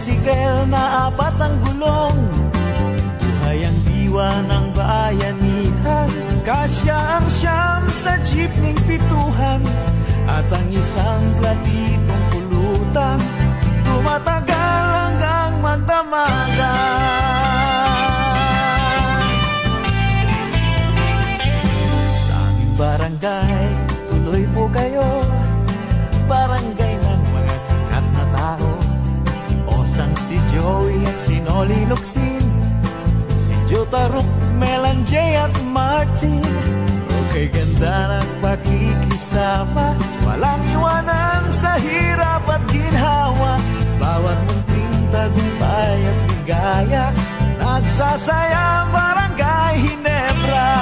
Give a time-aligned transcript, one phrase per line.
[0.00, 2.16] tricycle na apat ang gulong.
[3.20, 6.08] Buhay ang diwa ng bayanihan.
[6.40, 9.60] Kasya ang siyam sa jeepning pituhan.
[10.24, 13.20] At ang isang platitong pulutan.
[13.84, 16.59] Tumatagal hanggang magdamagan
[31.60, 32.40] Noli Locsin
[33.36, 34.24] Si Jotaruk,
[34.56, 36.40] Melanjay at Martin.
[37.28, 39.92] Okay ganda ng pakikisama
[40.24, 43.60] Walang iwanan sa hirap at ginhawa.
[44.00, 47.06] Bawat munting tagumpay at ligaya
[47.60, 50.72] Nagsasaya ang barangay Hinebra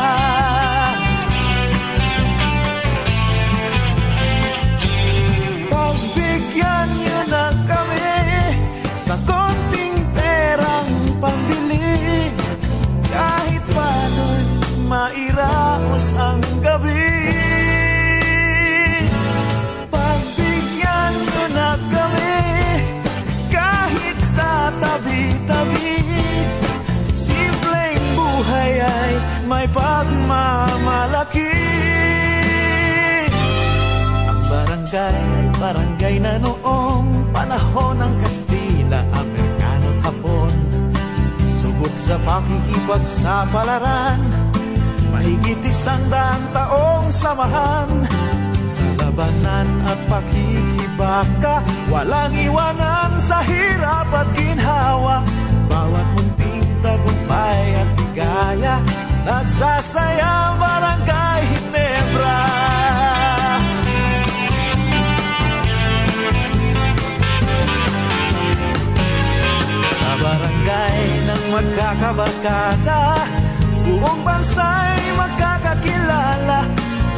[29.73, 31.55] pagmamalaki
[34.29, 40.53] ang barangay ay barangay na noong panahon ng Kastila, Amerikano at Hapon.
[41.61, 44.21] Subok sa pakikipagsapalaran,
[45.13, 47.91] mahigit isang daang taong samahan.
[48.69, 51.61] Sa labanan at pakikibaka,
[51.93, 55.25] walang iwanan sa hirap at ginhawa.
[55.69, 58.81] Bawat munting tagumpay at higaya,
[59.29, 62.41] nagsasaya ang barangay Hinebra.
[70.01, 73.03] Sa barangay ng magkakabarkada
[73.85, 76.61] Buong bansa'y magkakakilala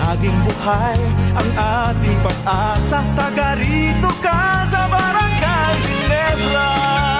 [0.01, 1.01] Laging buhay
[1.39, 7.20] ang ating pag-asa Taga rito ka sa barangay Ginebra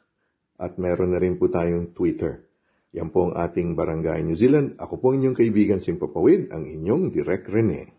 [0.61, 2.45] at meron na rin po tayong Twitter.
[2.93, 4.77] Yan po ang ating Barangay New Zealand.
[4.77, 7.97] Ako po inyong kaibigan Simpapawid, ang inyong Direk Rene.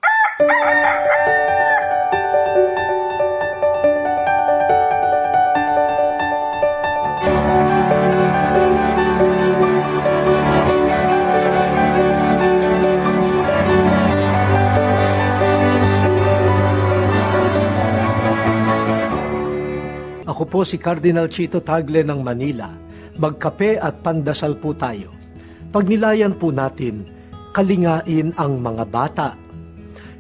[20.53, 22.69] Po si Cardinal Chito Tagle ng Manila.
[23.17, 25.09] Magkape at pandasal po tayo.
[25.73, 27.09] Pagnilayan po natin,
[27.57, 29.29] kalingain ang mga bata.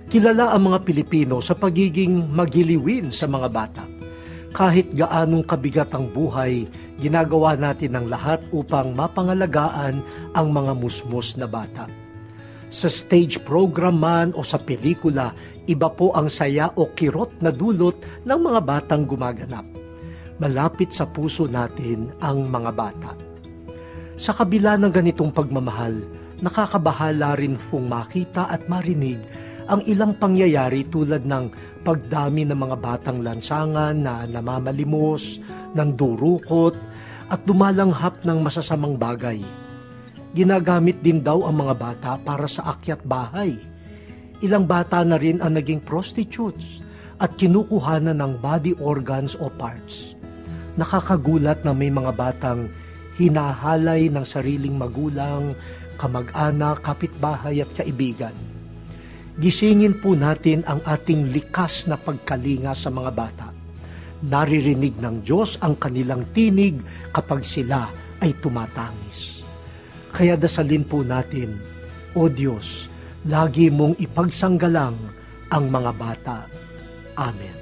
[0.08, 3.84] Kilala ang mga Pilipino sa pagiging magiliwin sa mga bata.
[4.56, 6.64] Kahit gaanong kabigat ang buhay,
[6.96, 10.00] ginagawa natin ang lahat upang mapangalagaan
[10.32, 11.84] ang mga musmos na bata.
[12.72, 15.36] Sa stage program man o sa pelikula,
[15.68, 19.81] iba po ang saya o kirot na dulot ng mga batang gumaganap
[20.42, 23.14] malapit sa puso natin ang mga bata.
[24.18, 26.02] Sa kabila ng ganitong pagmamahal,
[26.42, 29.22] nakakabahala rin pong makita at marinig
[29.70, 31.54] ang ilang pangyayari tulad ng
[31.86, 35.38] pagdami ng mga batang lansangan na namamalimos,
[35.78, 36.74] nandurukot,
[37.30, 39.38] at dumalanghap ng masasamang bagay.
[40.34, 43.54] Ginagamit din daw ang mga bata para sa akyat bahay.
[44.42, 46.82] Ilang bata na rin ang naging prostitutes
[47.22, 50.11] at kinukuhanan ng body organs o parts
[50.76, 52.72] nakakagulat na may mga batang
[53.20, 55.52] hinahalay ng sariling magulang,
[56.00, 58.34] kamag-anak, kapitbahay at kaibigan.
[59.40, 63.48] Gisingin po natin ang ating likas na pagkalinga sa mga bata.
[64.22, 66.78] Naririnig ng Diyos ang kanilang tinig
[67.10, 67.88] kapag sila
[68.20, 69.40] ay tumatangis.
[70.12, 71.56] Kaya dasalin po natin,
[72.12, 72.92] O Diyos,
[73.24, 74.96] lagi mong ipagsanggalang
[75.48, 76.44] ang mga bata.
[77.16, 77.61] Amen.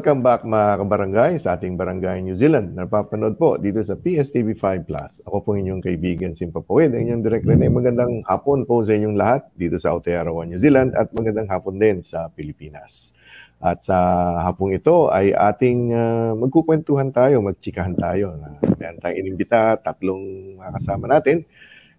[0.00, 2.72] Welcome back mga kabarangay sa ating Barangay New Zealand.
[2.72, 5.12] Napapanood po dito sa PSTV5 Plus.
[5.28, 7.68] Ako po inyong kaibigan Simpapawid, ang inyong direct Rene.
[7.68, 12.00] Magandang hapon po sa inyong lahat dito sa Aotearoa, New Zealand at magandang hapon din
[12.00, 13.12] sa Pilipinas.
[13.60, 14.00] At sa
[14.40, 18.40] hapong ito ay ating uh, magkukwentuhan tayo, magchikahan tayo.
[18.40, 21.44] Uh, meron tayong inimbita, tatlong kasama natin.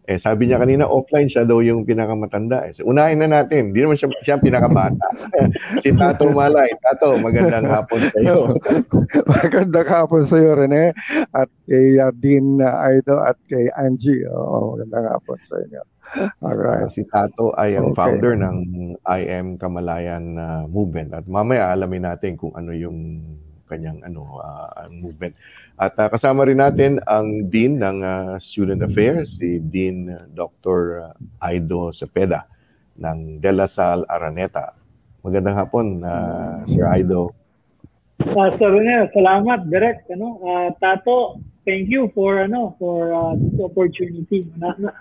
[0.10, 2.66] Eh, sabi niya kanina, offline siya daw yung pinakamatanda.
[2.66, 2.74] Eh.
[2.74, 3.70] So, unahin na natin.
[3.70, 4.98] Hindi naman siya, siya pinakabata.
[5.86, 6.74] si Tato Malay.
[6.82, 8.58] Tato, magandang hapon sa iyo.
[9.38, 10.98] magandang hapon sa iyo, Rene.
[11.38, 14.26] At kay uh, Dean uh, Aido at kay Angie.
[14.26, 15.82] Oh, magandang hapon sa inyo.
[16.42, 16.90] Alright.
[16.90, 17.98] Uh, si Tato ay ang okay.
[18.02, 18.58] founder ng
[19.06, 21.14] I Am Kamalayan uh, movement.
[21.14, 23.22] At mamaya alamin natin kung ano yung
[23.72, 25.32] kanyang ano uh, movement.
[25.82, 31.10] At uh, kasama rin natin ang Dean ng uh, Student Affairs, si Dean Dr.
[31.42, 32.46] Aido Cepeda
[33.02, 34.78] ng De La Salle Araneta.
[35.26, 37.34] Magandang hapon, uh, Sir Aido.
[38.22, 38.78] Uh, Sir
[39.10, 40.38] salamat direct ano.
[40.46, 44.46] Uh, Tato, thank you for ano for uh, this opportunity.
[44.62, 44.94] Na, na,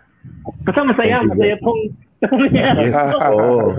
[0.64, 1.92] kasi masaya, masaya pong
[3.32, 3.72] oo.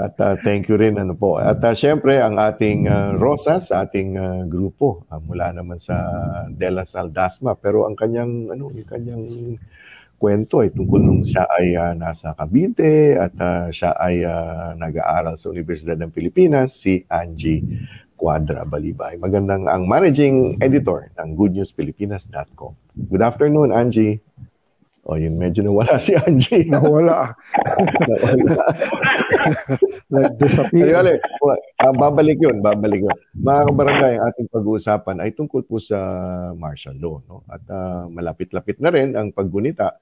[0.00, 1.36] At uh, thank you rin ano po.
[1.36, 5.96] At uh, syempre ang ating uh, Rosa sa ating uh, grupo uh, mula naman sa
[6.48, 9.24] Dela Saldasma pero ang kanyang ano, yung kanyang
[10.18, 15.38] kwento ay tungkol nung siya ay uh, nasa Cavite at uh, siya ay uh, nag-aaral
[15.38, 17.62] sa Universidad ng Pilipinas si Angie
[18.18, 19.14] Quadra Balibay.
[19.14, 22.74] Magandang ang managing editor ng goodnewspilipinas.com.
[23.14, 24.18] Good afternoon, Angie.
[25.08, 26.68] O, oh, yun, medyo nawala si Angie.
[26.68, 27.32] Nawala.
[28.04, 28.60] nawala.
[30.12, 31.00] Nag-disappear.
[31.00, 31.16] Ay,
[31.80, 33.16] uh, babalik yun, babalik yun.
[33.40, 35.96] Mga kabarangay, ang ating pag-uusapan ay tungkol po sa
[36.52, 37.24] martial law.
[37.24, 37.40] No?
[37.48, 39.96] At uh, malapit-lapit na rin ang paggunita.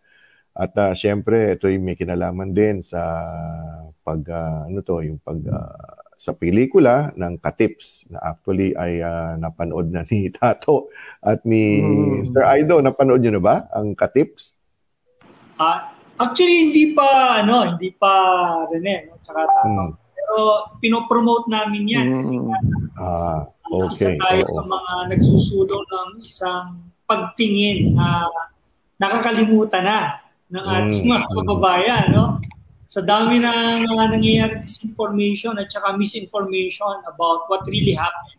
[0.58, 2.98] At uh, syempre, ito ay may kinalaman din sa
[4.02, 9.38] pag, uh, ano to, yung pag, uh, sa pelikula ng Katips na actually ay uh,
[9.38, 10.90] napanood na ni Tato
[11.22, 12.34] at ni hmm.
[12.34, 12.82] Sir Aido.
[12.82, 14.55] Napanood nyo na ba ang Katips?
[15.56, 15.78] Uh,
[16.20, 18.12] actually, hindi pa, ano, hindi pa
[18.68, 19.16] Rene, no?
[19.24, 19.68] Tsaka Tato.
[19.68, 19.92] Hmm.
[20.16, 20.36] Pero
[20.82, 22.16] pinopromote namin yan hmm.
[22.20, 22.58] kasi nga,
[23.00, 23.40] ah,
[23.72, 24.16] okay.
[24.16, 24.52] isa tayo Oo.
[24.52, 26.66] sa mga nagsusulong ng isang
[27.06, 28.26] pagtingin na
[29.00, 30.00] nakakalimutan na
[30.52, 31.12] ng ating hmm.
[31.16, 32.26] mga kababayan, no?
[32.86, 38.38] Sa dami ng mga nangyayari disinformation at saka misinformation about what really happened.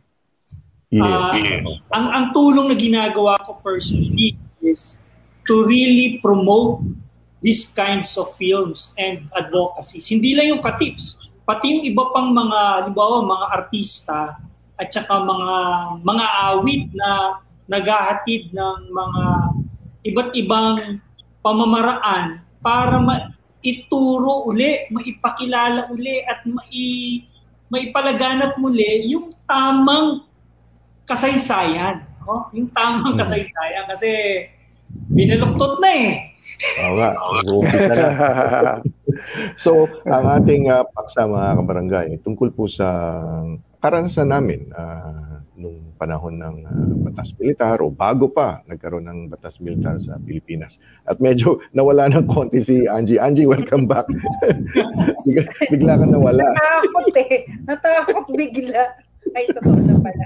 [0.87, 1.03] Yeah.
[1.03, 1.59] Uh, yeah.
[1.91, 4.95] Ang, ang tulong na ginagawa ko personally is
[5.47, 6.83] to really promote
[7.47, 10.03] these kinds of films and advocacies.
[10.11, 11.15] Hindi lang yung katips,
[11.47, 14.35] pati yung iba pang mga, halimbawa, mga artista
[14.75, 15.55] at saka mga
[16.03, 17.39] mga awit na
[17.71, 19.23] naghahatid ng mga
[20.11, 20.99] iba't ibang
[21.39, 23.31] pamamaraan para ma-
[23.63, 27.23] ituro uli, maipakilala uli at mai
[27.67, 30.23] maipalaganap muli yung tamang
[31.07, 32.03] kasaysayan.
[32.27, 33.19] Oh, yung tamang hmm.
[33.23, 34.11] kasaysayan kasi
[35.11, 36.11] binaluktot na eh.
[36.57, 38.73] Oo nga, na.
[39.63, 42.89] so, ang ating uh, paksa mga kabarangay, tungkol po sa
[43.81, 49.57] karanasan namin uh, nung panahon ng uh, batas militar o bago pa nagkaroon ng batas
[49.61, 50.77] militar sa Pilipinas.
[51.05, 53.21] At medyo nawala ng konti si Angie.
[53.21, 54.05] Angie, welcome back.
[55.25, 56.45] bigla, bigla ka nawala.
[56.45, 57.45] Natakot eh.
[57.65, 58.83] Natakot bigla.
[59.33, 60.25] Ay, totoo na pala.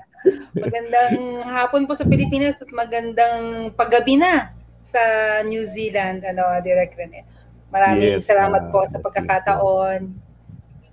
[0.53, 5.01] Magandang hapon po sa Pilipinas at magandang paggabi na sa
[5.45, 7.23] New Zealand, ano, Direk Rene.
[7.71, 10.11] Maraming yes, salamat uh, po sa pagkakataon.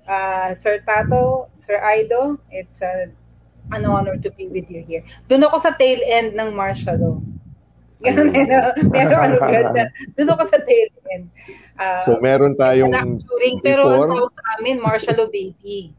[0.08, 3.10] Uh, Sir Tato, Sir Aido, it's a,
[3.74, 5.04] an honor to be with you here.
[5.26, 7.16] Doon ako sa tail end ng martial law.
[7.98, 8.72] Ganun eh, no?
[8.94, 9.90] Pero ano ganda.
[10.14, 11.26] Doon ako sa tail end.
[11.74, 15.92] Uh, so meron tayong before, pero ang tawag sa amin, martial law baby.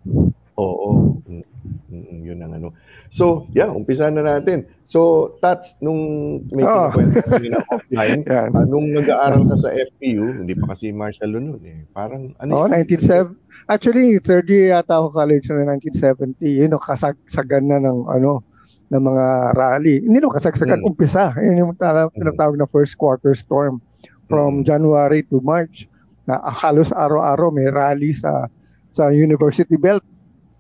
[0.56, 1.20] Oo.
[1.28, 2.68] Mm, mm, mm, yun ang ano.
[3.12, 4.64] So, yeah, umpisa na natin.
[4.90, 6.02] So, Tats, nung
[6.50, 6.90] may oh.
[6.90, 8.50] kinukwento offline, yeah.
[8.50, 11.86] uh, nung nag-aaral ka sa FPU, hindi pa kasi martial law noon eh.
[11.94, 13.38] Parang, ano oh, 1970.
[13.70, 16.42] Actually, third year yata ako college na 1970.
[16.42, 18.42] Yun, know, kasagsagan na ng, ano,
[18.90, 20.02] ng mga rally.
[20.02, 20.90] Hindi no, kasagsagan, hmm.
[20.90, 21.38] umpisa.
[21.38, 22.18] Yun yung hmm.
[22.18, 23.78] tinatawag na first quarter storm.
[24.26, 24.66] From hmm.
[24.66, 25.86] January to March,
[26.26, 28.50] na halos araw-araw may rally sa
[28.90, 30.02] sa University Belt.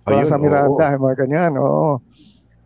[0.06, 1.02] Ayun, sa Miranda, oh.
[1.02, 1.54] mga ganyan.
[1.58, 1.98] Oo.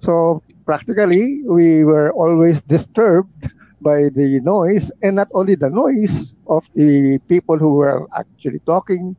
[0.03, 3.51] So, practically, we were always disturbed
[3.81, 9.15] by the noise, and not only the noise of the people who were actually talking,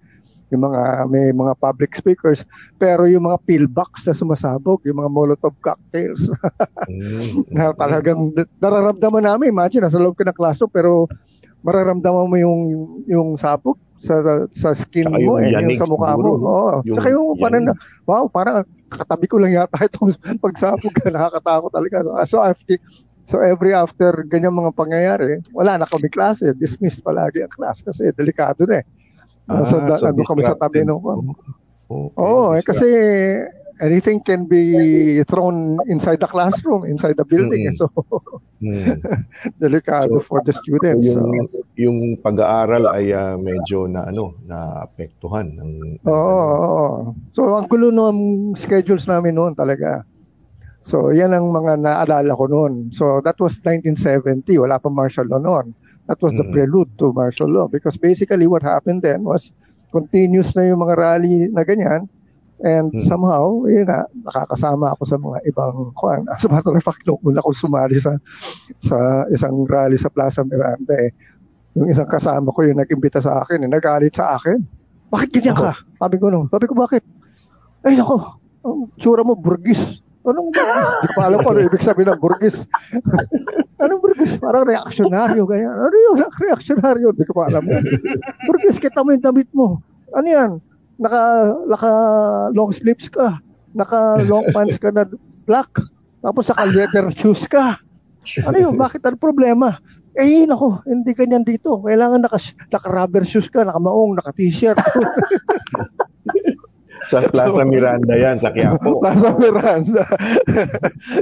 [0.53, 2.45] yung mga may mga public speakers
[2.79, 6.31] pero yung mga pillbox na sumasabog yung mga molotov cocktails
[6.85, 7.49] Mm.
[7.49, 11.09] na talagang nararamdaman namin imagine nasa loob ka ng classroom pero
[11.65, 12.61] mararamdaman mo yung
[13.09, 14.21] yung sabog sa
[14.53, 16.21] sa skin Saka mo yung eh, yung sa mukha mo.
[16.21, 16.31] siguro?
[16.45, 16.77] Oo.
[16.85, 17.81] Yung Saka yung parang yanig.
[18.05, 18.57] wow, parang
[18.93, 20.13] kakatabi ko lang yata itong
[20.45, 22.05] pagsabog nakakatakot talaga.
[22.05, 22.77] So, so after
[23.25, 28.13] So every after ganyan mga pangyayari, wala na kami klase, dismissed palagi ang class kasi
[28.13, 28.87] delikado na eh.
[29.49, 31.01] Ah, so, so nandun kami sa tabi nung
[31.85, 32.85] Okay, Oo, eh, kasi
[33.85, 34.65] anything can be
[35.29, 37.69] thrown inside the classroom, inside the building.
[37.69, 37.75] Eh.
[37.77, 37.89] So,
[38.61, 38.97] Hmm.
[39.63, 41.05] delikado So, for the So, students.
[41.05, 46.09] yung, So, yung pag-aaral ay ah, medyo na ano, na apektuhan ng ano.
[46.09, 46.89] oo, oo.
[47.33, 48.19] So, ang gulo ng
[48.57, 50.03] schedules namin noon talaga.
[50.85, 52.93] So, yan ang mga naalala ko noon.
[52.93, 54.59] So, that was 1970.
[54.61, 55.75] Wala pa martial law noon.
[56.09, 56.53] That was the Mm.
[56.53, 57.69] prelude to martial law.
[57.69, 59.53] Because basically what happened then was
[59.93, 62.09] continuous na yung mga rally na ganyan.
[62.65, 63.05] And Mm.
[63.05, 66.25] somehow, yun nga, nakakasama ako sa mga ibang kwan.
[66.33, 68.17] As a matter of fact, nung una ko sumali sa,
[68.81, 71.13] sa isang rally sa Plaza Miranda eh,
[71.77, 74.65] yung isang kasama ko yung nag-imbita sa akin, eh, nagalit sa akin.
[75.13, 75.77] Bakit ganyan ka?
[76.01, 77.05] Sabi ko nung, sabi ko bakit?
[77.85, 80.01] Ay nako, ang tsura mo burgis.
[80.25, 80.65] Anong ba?
[81.05, 82.65] Hindi ko alam kung ano ibig sabihin ng burgis.
[83.85, 84.41] Anong burgis?
[84.41, 85.77] Parang reaksyonaryo ganyan.
[85.77, 87.13] Ano yung reaksyonaryo?
[87.13, 87.61] Hindi ko pa alam.
[88.49, 89.85] burgis, kita mo yung damit mo.
[90.17, 90.51] Ano yan?
[90.99, 91.21] Naka,
[91.67, 91.91] naka
[92.55, 93.39] long sleeves ka.
[93.75, 95.05] Naka long pants ka na
[95.49, 95.71] black.
[96.23, 97.79] Tapos naka leather shoes ka.
[98.49, 98.75] Ano yun?
[98.81, 99.77] Bakit ang problema?
[100.15, 101.83] Eh, nako, hindi ganyan dito.
[101.83, 102.39] Kailangan naka,
[102.71, 104.79] naka rubber shoes ka, naka maong, naka t-shirt.
[107.13, 109.01] Sa Plaza Miranda yan, sa Quiapo.
[109.05, 110.09] Nasa Miranda.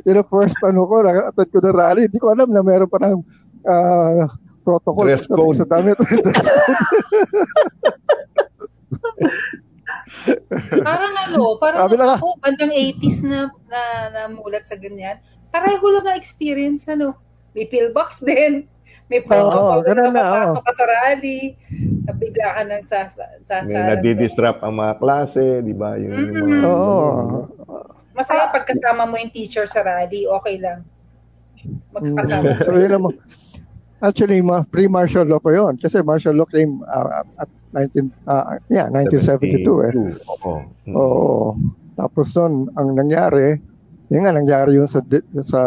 [0.06, 2.06] Yun ang first ano ko, nakatad ko na rally.
[2.06, 3.18] Hindi ko alam na meron pa ng
[3.66, 4.30] ah,
[4.62, 5.58] protocol Dress code.
[5.58, 5.98] sa damit.
[10.86, 13.80] Parang ano, parang Sabi na ako, bandang 80s na, na
[14.14, 15.18] namulat sa ganyan.
[15.52, 17.18] Pareho lang ang experience, ano.
[17.52, 18.64] May pillbox din.
[19.12, 21.40] May protocol Oo, ganun na, papasok ka sa rally.
[22.08, 26.00] Nabigla ka ng sa, sa, sa, May nadidistract ang mga klase, di ba?
[26.00, 26.64] Yung, yung mga, Mm-hmm.
[26.64, 27.12] Oo.
[28.12, 30.84] Masaya pagkasama mo yung teacher sa rally, okay lang.
[31.92, 32.60] Magkakasama.
[32.64, 33.04] so yun ang,
[34.02, 35.78] actually, ma- pre-martial law pa yun.
[35.78, 39.92] Kasi martial law came uh, at 19, uh, yeah, 1972 eh.
[40.28, 40.52] Oo.
[40.84, 40.94] Mm.
[40.98, 41.56] Oo.
[41.96, 43.56] Tapos nun, ang nangyari,
[44.12, 45.60] yun nga nangyari yun sa, di- sa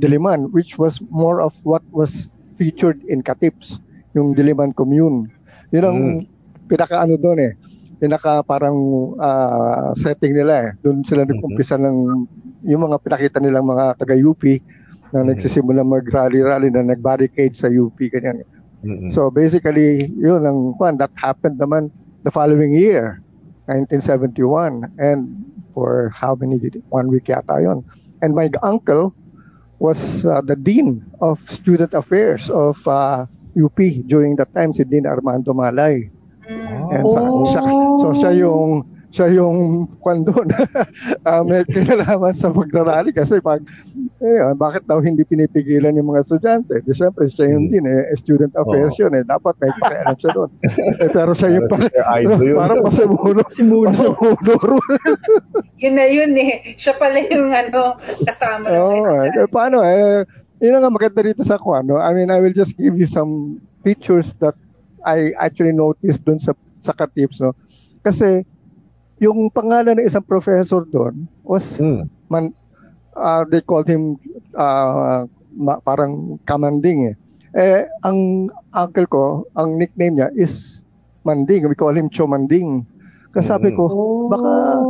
[0.00, 3.78] Diliman, which was more of what was featured in Katips,
[4.18, 5.30] yung Diliman Commune.
[5.70, 6.00] Yun ang
[6.66, 7.52] pinaka-ano doon eh,
[8.02, 10.70] pinaka parang ah, setting nila eh.
[10.82, 12.26] Doon sila nag-umpisa ng,
[12.66, 14.42] yung mga pinakita nilang mga taga-UP
[15.12, 18.44] na nagsisimula mag-rally-rally na nag-barricade sa UP, ganyan.
[18.84, 19.10] Mm-mm.
[19.10, 21.90] So basically, yun ang kwan that happened naman
[22.22, 23.20] the following year,
[23.66, 24.86] 1971.
[24.98, 25.44] And
[25.74, 26.84] for how many did it?
[26.88, 27.84] One week yata yun.
[28.22, 29.14] And my uncle
[29.78, 35.06] was uh, the dean of student affairs of uh, UP during that time, si Dean
[35.06, 36.10] Armando Malay.
[36.48, 37.62] And sa, siya,
[38.00, 40.52] so siya yung siya yung kwan doon.
[41.24, 43.64] uh, may kinalaman sa pagrarally kasi pag
[44.20, 46.84] eh, bakit daw hindi pinipigilan yung mga estudyante?
[46.84, 49.24] Di syempre siya yung din eh, student affairs yun eh.
[49.24, 50.50] Dapat may kikailan siya doon.
[51.00, 52.58] eh, pero siya yung yun.
[52.58, 53.40] parang pasimuno.
[53.46, 53.88] Pasimuno.
[53.94, 54.54] Pasimuno.
[55.82, 56.74] Yun na yun eh.
[56.74, 57.94] Siya pala yung ano,
[58.26, 60.26] kasama ng Oo, mga eh, eh, paano eh,
[60.58, 62.02] yun ang maganda dito sa kwan, no?
[62.02, 64.58] I mean, I will just give you some features that
[65.06, 67.54] I actually noticed dun sa, sa Katips, no?
[68.02, 68.42] Kasi,
[69.18, 72.06] yung pangalan ng isang professor doon was, Mm.
[72.26, 72.44] man,
[73.12, 74.14] uh, they called him
[74.52, 77.16] uh, ma- parang Kamanding eh.
[77.50, 80.84] Eh, ang uncle ko, ang nickname niya is
[81.20, 81.64] Manding.
[81.64, 82.86] We call him Chomanding.
[83.28, 83.84] Kasi sabi ko,
[84.26, 84.80] baka,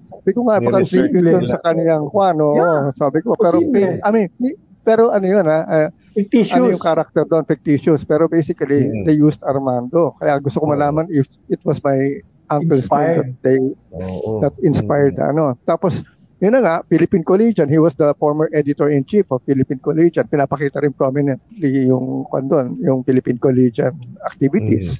[0.00, 1.50] sabi ko nga, baka Ni-research tribute doon nila.
[1.50, 2.48] sa kaniyang kwano.
[2.92, 4.00] sabi ko, pero, Posible.
[4.00, 6.52] I mean, ni- pero ano yun ha, uh, Fictitious.
[6.52, 8.02] ano yung character doon, fictitious.
[8.02, 9.04] Pero basically, Mm.
[9.04, 10.16] they used Armando.
[10.16, 12.20] Kaya gusto ko malaman if it was my
[12.52, 13.18] uncle's Inspired.
[13.18, 13.58] that they
[13.94, 14.40] Oo.
[14.40, 15.30] that inspired Mm.
[15.30, 15.44] ano.
[15.64, 16.04] Tapos
[16.38, 20.26] yun na nga, Philippine Collegian, he was the former editor-in-chief of Philippine Collegian.
[20.26, 23.94] Pinapakita rin prominently yung kwan doon, yung Philippine Collegian
[24.26, 24.98] activities.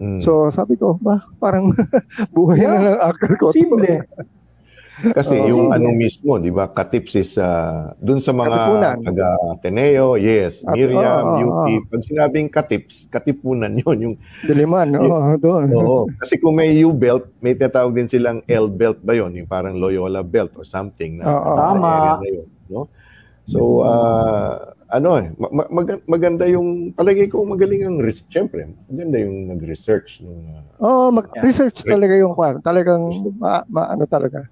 [0.00, 0.24] Mm.
[0.24, 1.74] So sabi ko, ba, parang
[2.36, 3.46] buhay na ng uncle ko.
[3.52, 3.84] Posible.
[4.98, 5.46] Kasi Oo.
[5.46, 8.96] yung ano mismo, di ba, katips is uh, dun sa mga Katipunan.
[9.00, 11.68] taga Ateneo, yes, At- Miriam, oo, oo, UP.
[11.70, 11.86] oo.
[11.86, 13.96] Pag sinabing katips, katipunan yun.
[14.00, 15.66] Yung, Diliman, oo, doon.
[15.70, 16.00] oo.
[16.18, 19.30] Kasi kung may U-belt, may tinatawag din silang L-belt ba yun?
[19.32, 21.22] Yung parang Loyola belt or something.
[21.22, 21.52] Na, Oo.
[21.52, 21.90] na Tama.
[22.18, 22.90] na yun, no?
[23.46, 28.66] So, uh, ano eh, ma- ma- mag- maganda yung, palagay ko magaling ang, res- syempre,
[28.84, 30.20] maganda yung nag-research.
[30.20, 32.58] Nung, uh, Oo, mag-research talaga yung kwan.
[32.60, 32.98] Talagang,
[33.38, 34.44] ma, ma- ano talaga.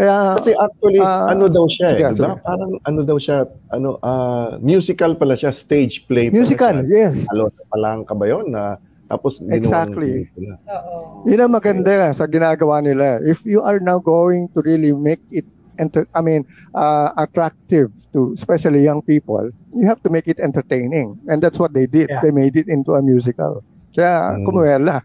[0.00, 2.32] Kaya, kasi actually, ah, ano daw siya sige, eh, sige.
[2.40, 7.12] Parang ano daw siya, ano, ah, musical pala siya, stage play pala musical, siya.
[7.12, 7.28] yes.
[7.28, 8.48] Alonso Palangka ba yun?
[8.48, 8.80] Na,
[9.12, 10.24] tapos Exactly.
[10.72, 11.28] Oo.
[11.28, 13.20] Yun ang maganda sa ginagawa nila.
[13.20, 15.44] If you are now going to really make it
[15.76, 21.20] enter, I mean, uh, attractive to especially young people, you have to make it entertaining.
[21.28, 22.08] And that's what they did.
[22.08, 22.24] Yeah.
[22.24, 23.60] They made it into a musical.
[23.92, 24.46] Kaya Mm.
[24.48, 25.02] kumuwela.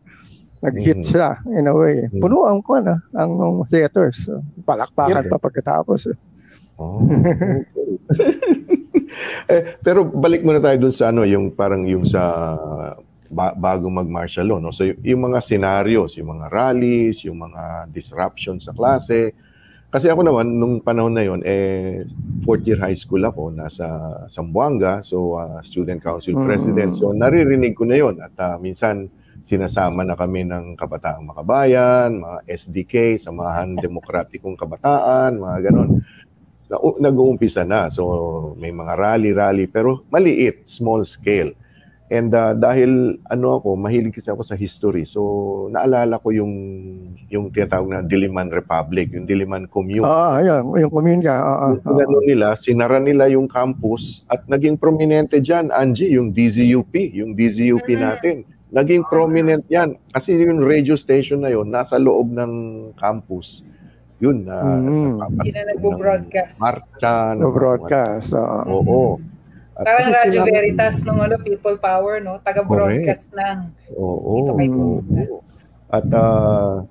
[0.66, 1.08] Nag-hit Mm.
[1.08, 2.10] siya in a way.
[2.10, 2.20] Mm.
[2.20, 4.26] Puno ang ko na ang theaters.
[4.66, 5.32] Palakpakan Yeah.
[5.32, 6.10] pa pagkatapos.
[6.76, 7.06] Oh.
[9.48, 12.22] eh, pero balik muna tayo dun sa ano, yung parang yung sa
[13.30, 14.74] ba- bago mag-martial law, no?
[14.74, 19.32] So y- yung mga scenarios, yung mga rallies, yung mga disruptions sa klase.
[19.88, 22.04] Kasi ako naman nung panahon na yon eh
[22.44, 23.88] fourth year high school ako, nasa
[24.28, 26.44] Zamboanga, so uh, student council Mm.
[26.44, 26.92] president.
[27.00, 29.08] So naririnig ko na yon at uh, minsan
[29.46, 36.02] sinasama na kami ng Kabataang Makabayan, mga SDK, Samahan Demokratikong Kabataan, mga ganon
[36.66, 37.88] na, u- nag-uumpisa na.
[37.88, 38.04] So,
[38.58, 41.54] may mga rally-rally, pero maliit, small scale.
[42.06, 45.10] And uh, dahil ano ako, mahilig kasi ako sa history.
[45.10, 45.22] So,
[45.74, 46.54] naalala ko yung
[47.30, 50.06] yung tinatawag na Diliman Republic, yung Diliman Commune.
[50.06, 51.26] Ah, ayun, yung community.
[51.26, 56.30] Ah, ah, Yung ano nila, sinara nila yung campus at naging prominente dyan, Angie, yung
[56.30, 58.02] DZUP, yung DZUP Mm.
[58.02, 58.36] natin.
[58.68, 59.94] Naging prominent yan.
[60.10, 62.54] Kasi yung radio station na yun, nasa loob ng
[62.96, 63.62] campus.
[64.18, 65.20] Yun, na Mm.
[65.44, 66.56] Yun na nagbo-broadcast.
[66.56, 67.16] ng Marcha.
[67.36, 68.30] no ng- broadcast.
[68.32, 68.64] ah.
[68.66, 69.20] Oo.
[69.76, 72.40] At Parang sila- Veritas nung ano, People Power, no?
[72.40, 73.58] Taga-broadcast ng
[73.94, 74.32] Oo.
[74.40, 75.38] Dito kay oo.
[75.86, 76.82] At ah,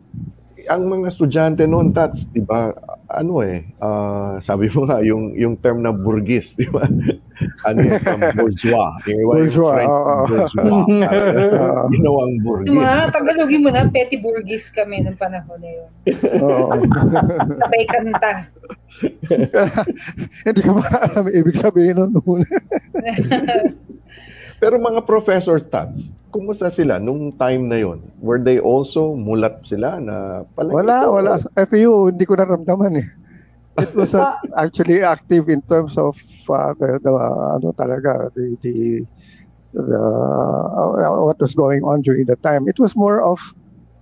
[0.69, 2.73] ang mga estudyante noon, Tats, di ba,
[3.13, 6.89] ano eh, ah, sabi mo nga, yung, yung term na burgis, di ba?
[7.69, 8.95] ano yun, from bourgeois.
[9.07, 10.15] Yung iba yung Bourgeois, French oo.
[10.29, 10.85] bourgeois.
[11.95, 12.69] Ginawang burgis.
[12.71, 15.91] Yung mga Tagalogin mo na, Petty Burgis kami nung panahon na yun.
[16.41, 16.71] Oo.
[17.61, 18.33] Sabay kanta.
[20.47, 22.43] Hindi ko ba alam ibig sabihin nun noon.
[24.63, 28.03] Pero mga professor Tats, kumusta sila nung time na yon?
[28.19, 31.33] Were they also mulat sila na palagi Wala, ito, wala.
[31.39, 33.09] Sa FAU, hindi ko naramdaman eh.
[33.79, 36.19] It was uh, actually active in terms of
[36.51, 38.75] uh, the, the uh, ano talaga, the, the,
[39.79, 42.67] the uh, what was going on during the time.
[42.67, 43.39] It was more of,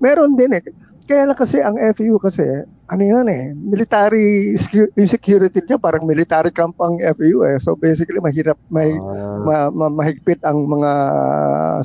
[0.00, 0.64] meron din eh.
[1.04, 6.04] Kaya lang kasi ang FAU kasi, ano yan eh, military, secu- yung security niya parang
[6.04, 7.56] military camp ang FAU eh.
[7.56, 10.90] So basically mahirap, may, Ah, ma, ma- mahigpit ang mga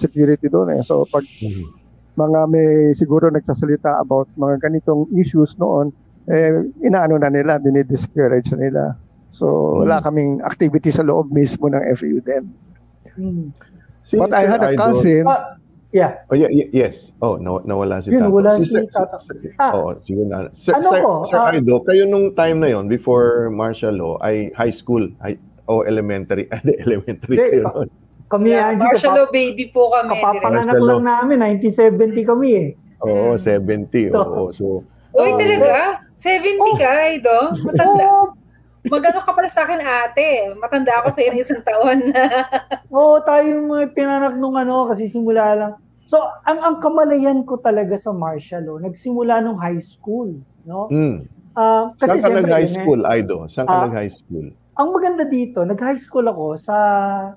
[0.04, 0.82] security doon eh.
[0.84, 1.64] So pag mhm.
[2.20, 5.96] mga may siguro nagsasalita about mga ganitong issues noon,
[6.28, 8.84] eh, inaano na nila, dinidiscourage na nila.
[9.32, 12.44] So, wala kaming activity sa loob mismo ng FAU din.
[13.16, 13.48] Hmm.
[14.18, 15.56] But I had a cousin, Ah,
[15.90, 16.12] yeah.
[16.28, 17.12] Oh, yeah, yeah, yes.
[17.18, 18.34] Oh, no, nawala si Yun, Tato.
[18.34, 19.18] wala si Sir- Tato.
[19.22, 19.72] Sir- Ah.
[19.72, 20.52] Oo, sige na.
[20.54, 24.16] Sir, Ano Sir, ko, Sir ah, Aido, kayo nung time na yon before martial law,
[24.20, 27.90] ay high school, high, o elementary, ah, di, elementary kayo pa- noon.
[28.28, 30.12] Kami, Yeah, Angie, martial law baby po kami.
[30.14, 32.68] kapapanganak Martial lang namin, 1970 kami eh.
[33.00, 34.12] Oo, 70.
[34.12, 34.84] Oo, so,
[35.16, 35.40] Uy, Oo.
[35.40, 36.04] talaga?
[36.14, 36.76] 70 Oh.
[36.76, 37.38] ka, Ido?
[37.64, 38.04] Matanda.
[38.06, 38.27] Oo,
[38.88, 40.54] Magano ka pala sa akin, ate.
[40.58, 42.24] Matanda ako sa ng isang taon na.
[42.96, 45.74] Oo, tayo yung mga pinanak nung ano, kasi simula lang.
[46.08, 50.32] So, ang ang kamalayan ko talaga sa martial law, nagsimula nung high school,
[50.64, 50.88] no?
[50.88, 51.28] mm.
[51.58, 53.50] Ah, Saan ka siyempre nag-high eh, school, Aido?
[53.50, 53.86] Saan ka Ah.
[53.90, 54.54] nag-high school?
[54.78, 56.76] ang maganda dito, nag-high school ako sa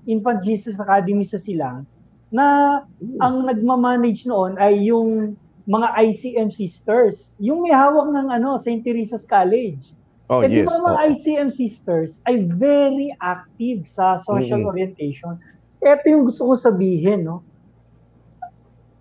[0.05, 1.89] Infant Jesus Academy sa Silang,
[2.29, 2.79] na
[3.19, 5.35] ang nagmamanage noon ay yung
[5.65, 7.33] mga ICM sisters.
[7.41, 8.85] Yung may hawak ng ano, St.
[8.85, 9.97] Teresa's College.
[10.31, 10.71] Oh, di yes.
[10.71, 11.03] mga oo.
[11.11, 14.71] ICM sisters ay very active sa social Mm.
[14.71, 15.35] orientation.
[15.83, 17.43] Ito yung gusto ko sabihin, no?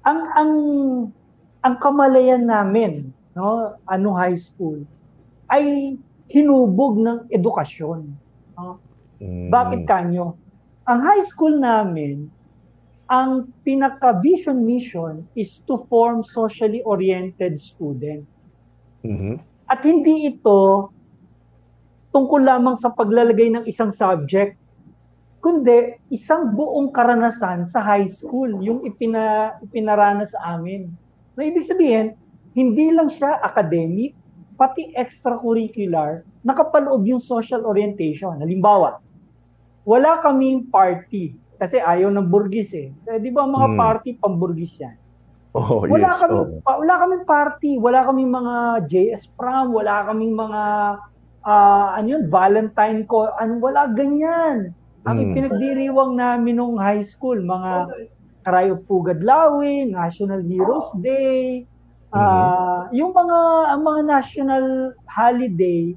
[0.10, 0.54] Ang ang
[1.62, 4.82] ang kamalayan namin, no, ano high school
[5.54, 5.94] ay
[6.34, 8.10] hinubog ng edukasyon.
[8.58, 8.82] No?
[9.22, 9.54] Mm.
[9.54, 10.34] Bakit kanyo?
[10.90, 12.32] Ang high school namin,
[13.10, 18.26] ang pinaka-vision mission is to form socially oriented student.
[19.02, 19.42] Mhm.
[19.70, 20.90] At hindi ito
[22.10, 24.58] tungkol lamang sa paglalagay ng isang subject,
[25.40, 30.90] kundi isang buong karanasan sa high school, yung ipina, ipinaranas sa amin.
[31.38, 32.18] Na ibig sabihin,
[32.58, 34.18] hindi lang siya academic,
[34.60, 38.36] pati extracurricular, nakapaloob yung social orientation.
[38.44, 39.00] Halimbawa,
[39.88, 42.92] wala kaming party kasi ayaw ng burgis eh.
[43.08, 43.80] eh di ba mga Hmm.
[43.80, 44.96] party pamburgis yan?
[45.50, 46.20] Oh, wala yes.
[46.22, 50.62] kami pa- wala kaming party, wala kaming mga JS prom, wala kaming mga
[51.46, 54.74] ah ano yun, Valentine ko, ano wala ganyan.
[55.08, 55.24] Ang Mm.
[55.32, 57.88] ipinagdiriwang namin nung high school, mga
[58.44, 61.64] Cry of Pugad Lawi, National Heroes Day,
[62.12, 63.40] ah, yung mga
[63.72, 64.66] ang mga national
[65.06, 65.94] holiday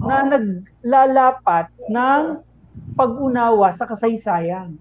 [0.00, 2.22] na naglalapat ng
[2.94, 4.76] pag-unawa sa kasaysayan.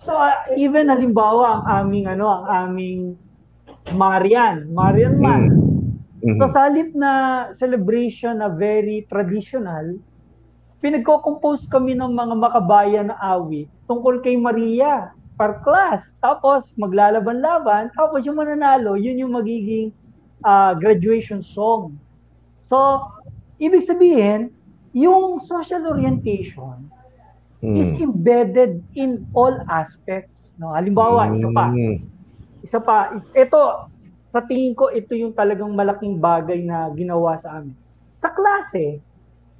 [0.00, 3.00] So ah, even halimbawa ang aming ano, ang aming
[3.92, 5.73] Marian, Marian Month.
[6.24, 6.40] Mhm.
[6.40, 7.12] So sa halip na
[7.60, 10.00] celebration na very traditional,
[10.80, 16.00] pinagko-compose kami ng mga makabayan na awit tungkol kay Maria per class.
[16.20, 19.92] Tapos maglalaban-laban, tapos yung mananalo, yun yung magiging
[20.40, 21.96] ah, graduation song.
[22.60, 23.00] So,
[23.56, 24.52] ibig sabihin,
[24.92, 26.88] yung social orientation
[27.64, 28.12] is Mm.
[28.12, 30.52] embedded in all aspects.
[30.60, 30.76] No?
[30.76, 31.96] Halimbawa, isa pa, Mm.
[32.60, 32.96] isa pa,
[33.32, 33.60] ito,
[34.34, 37.70] sa tingin ko, ito yung talagang malaking bagay na ginawa sa amin.
[38.18, 38.98] Sa klase,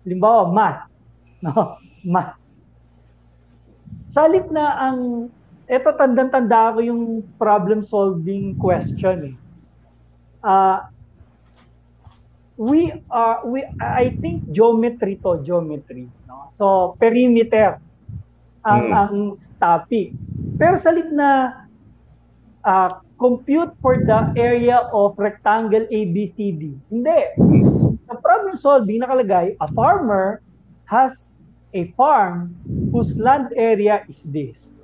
[0.02, 0.82] limbawa, math.
[1.44, 1.78] No?
[2.02, 2.34] Math.
[4.10, 5.30] Sa halip na ang,
[5.70, 9.36] ito tandang-tanda ko yung problem-solving question eh.
[10.42, 10.90] Ah,
[12.58, 16.10] we are, we, I think geometry to, geometry.
[16.26, 16.50] No?
[16.58, 17.78] So, perimeter
[18.64, 18.96] ang, Mm.
[18.96, 19.16] ang
[19.60, 20.16] topic.
[20.56, 21.30] Pero sa na
[22.64, 26.74] uh, compute for the area of rectangle ABCD.
[26.90, 27.20] Hindi.
[28.04, 30.42] Sa problem solving nakalagay, a farmer
[30.86, 31.30] has
[31.74, 32.54] a farm
[32.92, 34.74] whose land area is this.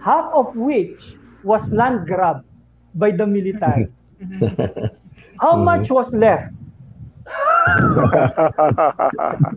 [0.00, 2.44] Half of which was land grabbed
[2.94, 3.88] by the military.
[5.42, 6.52] How much was left?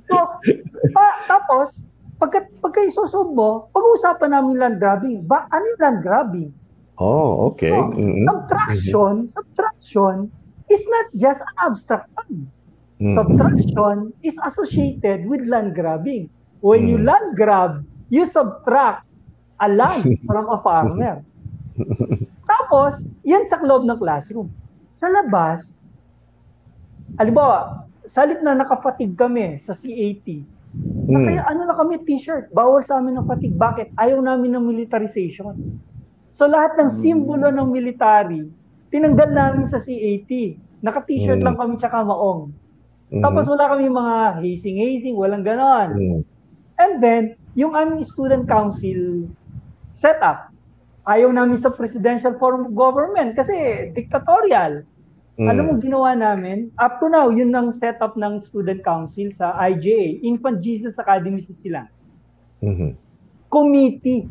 [0.08, 0.16] So,
[0.96, 1.84] pa, tapos,
[2.18, 5.28] pagka, pagka isusob mo, pag-uusapan namin land grabbing.
[5.28, 6.50] Ba, ano yung land grabbing?
[6.98, 7.70] Oh, okay.
[7.70, 8.26] So, Mhm.
[8.26, 10.16] subtraction, subtraction
[10.68, 12.50] is not just an abstract term.
[12.98, 13.14] Mhm.
[13.14, 16.34] Subtraction is associated with land grabbing.
[16.60, 17.06] When you Mm.
[17.06, 17.72] land grab,
[18.10, 19.06] you subtract
[19.62, 21.22] a land from a farmer.
[22.50, 24.50] Tapos, yan sa loob ng classroom.
[24.98, 25.62] Sa labas,
[27.16, 27.70] halimbawa,
[28.10, 30.26] sa halip na nakapatig kami sa CAT,
[31.08, 31.24] Mm.
[31.24, 33.56] kaya ano na kami t-shirt, bawal sa amin ng patig.
[33.56, 33.96] Bakit?
[33.96, 35.56] Ayaw namin ng militarization.
[36.38, 38.46] So lahat ng simbolo ng military,
[38.94, 40.30] tinanggal namin sa CAT.
[40.86, 41.46] Naka-t-shirt Mm.
[41.50, 42.54] lang kami tsaka maong.
[43.10, 43.26] Mhm.
[43.26, 45.98] Tapos wala kami mga hazing-hazing, walang ganon.
[45.98, 46.22] Mm.
[46.78, 47.24] And then,
[47.58, 49.26] yung aming student council
[49.98, 50.54] setup,
[51.10, 54.86] ayaw namin sa presidential form of government kasi dictatorial.
[55.42, 55.50] Mm.
[55.50, 56.70] Alam mo ginawa namin?
[56.78, 61.54] Up to now, yun ang setup ng student council sa IJA, Infant Jesus Academy sa
[61.58, 61.82] sila.
[62.62, 62.94] Mhm.
[63.50, 64.30] Committee.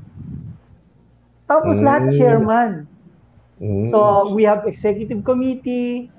[1.46, 1.84] Tapos Mm.
[1.86, 2.70] lahat chairman.
[3.62, 3.88] Mm.
[3.88, 6.10] So, we have executive committee,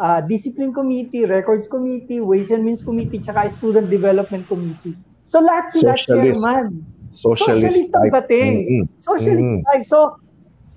[0.00, 4.96] uh, discipline committee, records committee, ways and means committee, tsaka student development committee.
[5.26, 6.40] So, lahat sila Socialist.
[6.40, 6.66] chairman.
[7.12, 8.30] Socialist ang type.
[8.30, 8.54] dating.
[8.64, 8.84] Mm-mm.
[9.02, 9.60] Socialist Mm.
[9.68, 9.84] type.
[9.90, 9.98] So,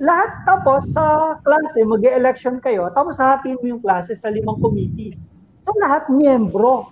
[0.01, 5.15] lahat tapos sa klase, mag election kayo, tapos hahatiin mo yung klase sa limang committees.
[5.63, 6.89] So, lahat miyembro.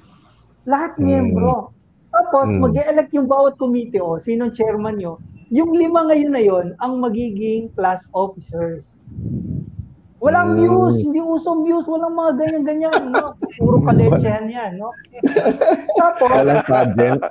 [0.68, 1.04] Lahat Mm.
[1.04, 1.72] miyembro.
[2.12, 2.60] Tapos, Mm.
[2.64, 5.20] mag-elect yung bawat committee, o sinong chairman nyo.
[5.50, 9.00] Yung lima ngayon na yon ang magiging class officers.
[10.18, 10.66] Walang Mm.
[10.66, 13.04] muse, hindi uso muse, walang mga ganyan-ganyan.
[13.14, 13.38] No?
[13.56, 14.76] Puro kalechehan yan.
[14.76, 14.90] No?
[15.94, 17.22] Tapos, Walang pageant.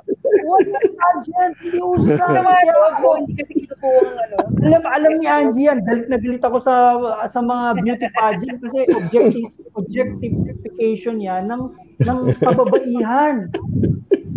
[0.41, 4.35] walang pageant, hindi uso sa Sa mga tawag ko, hindi kasi kinukuha ang ano.
[4.63, 6.73] alam alam ni Angie yan, galit na galit ako sa
[7.27, 11.63] sa mga beauty pageant kasi objective objectification yan ng
[11.99, 13.51] ng kababaihan.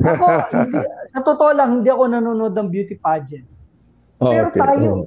[0.01, 3.47] Ako, hindi, sa totoo lang, hindi ako nanonood ng beauty pageant.
[4.21, 4.61] Oh, Pero okay.
[4.61, 5.07] tayo, Oh.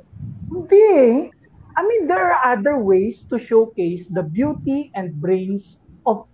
[0.49, 1.13] hindi eh.
[1.73, 6.25] I mean, there are other ways to showcase the beauty and brains of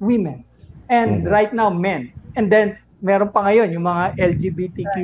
[0.00, 0.44] women.
[0.88, 1.32] And Mhm.
[1.32, 2.12] right now, men.
[2.36, 5.00] And then, meron pa ngayon, yung mga LGBTQ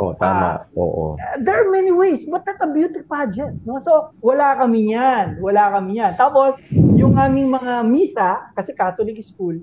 [0.00, 0.64] Oh, tama.
[0.80, 1.20] Oo.
[1.20, 3.60] Uh, there are many ways, but not a beauty pageant.
[3.68, 3.76] No?
[3.84, 5.36] So, wala kami yan.
[5.44, 6.16] Wala kami yan.
[6.16, 6.56] Tapos,
[6.96, 9.60] yung aming mga misa, kasi Catholic school,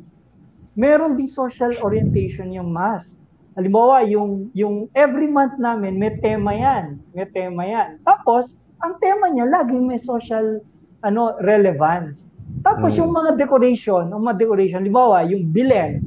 [0.77, 3.17] meron din social orientation yung mass.
[3.57, 7.01] Halimbawa, yung, yung every month namin, may tema yan.
[7.11, 7.97] May tema yan.
[8.05, 10.61] Tapos, ang tema niya, laging may social
[11.01, 12.21] ano relevance.
[12.61, 12.97] Tapos, Mm.
[13.01, 16.01] yung mga decoration, yung mga decoration, halimbawa, yung bilen.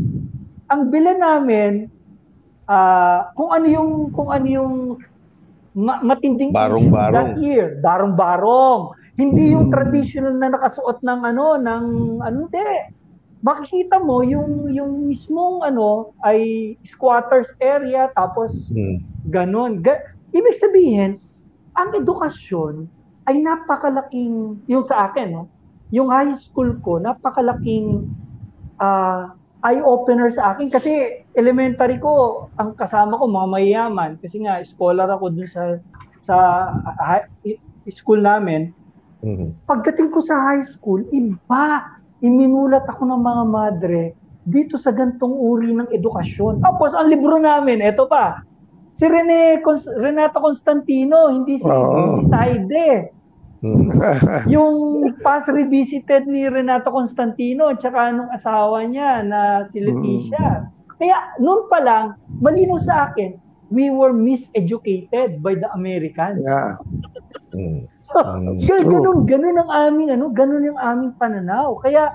[0.66, 1.90] Ang bilen namin,
[2.70, 4.74] ah kung ano yung kung ano yung
[5.74, 7.14] ma- matinding Barong-barong.
[7.14, 8.94] that year, darong-barong.
[9.18, 9.74] Hindi yung Mm.
[9.74, 11.82] traditional na nakasuot ng ano ng
[12.20, 12.62] ano hindi.
[13.40, 18.96] Makikita mo yung yung mismong ano ay squatters area tapos Mm.
[19.32, 19.72] ganon.
[19.80, 21.18] Ga- Ibig sabihin,
[21.74, 22.86] ang edukasyon
[23.26, 25.50] ay napakalaking yung sa akin no.
[25.90, 28.06] Yung high school ko napakalaking
[28.78, 35.04] ah eye-opener sa akin kasi elementary ko, ang kasama ko mga mayayaman kasi nga scholar
[35.04, 35.76] ako dun sa
[36.24, 36.36] sa
[36.72, 37.20] uh,
[37.92, 38.72] school namin.
[39.20, 39.52] Mhm.
[39.68, 41.99] Pagdating ko sa high school, iba.
[42.20, 44.02] Iminulat ako ng mga madre
[44.44, 46.64] dito sa gantong uri ng edukasyon.
[46.64, 48.40] Tapos ang libro namin, eto pa,
[48.96, 51.68] si Rene Cons- Renato Constantino, hindi si,
[52.28, 53.12] Saide.
[53.60, 53.92] Mhm.
[54.54, 54.76] Yung
[55.20, 60.64] past revisited ni Renato Constantino at saka nung asawa niya na si Leticia.
[60.96, 62.04] Kaya noon pa lang,
[62.40, 63.36] malinaw sa akin,
[63.68, 66.40] we were miseducated by the Americans.
[66.44, 66.80] Yeah.
[67.52, 67.99] Mhm.
[68.10, 71.78] Mm, kaya ganun, ganun ang aming, ano, ganun yung aming pananaw.
[71.78, 72.10] Kaya,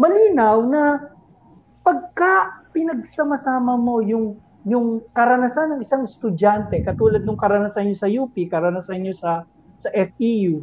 [0.00, 1.12] malinaw na
[1.84, 8.34] pagka pinagsama-sama mo yung yung karanasan ng isang estudyante, katulad ng karanasan nyo sa UP,
[8.46, 9.42] karanasan nyo sa
[9.82, 10.62] sa FEU,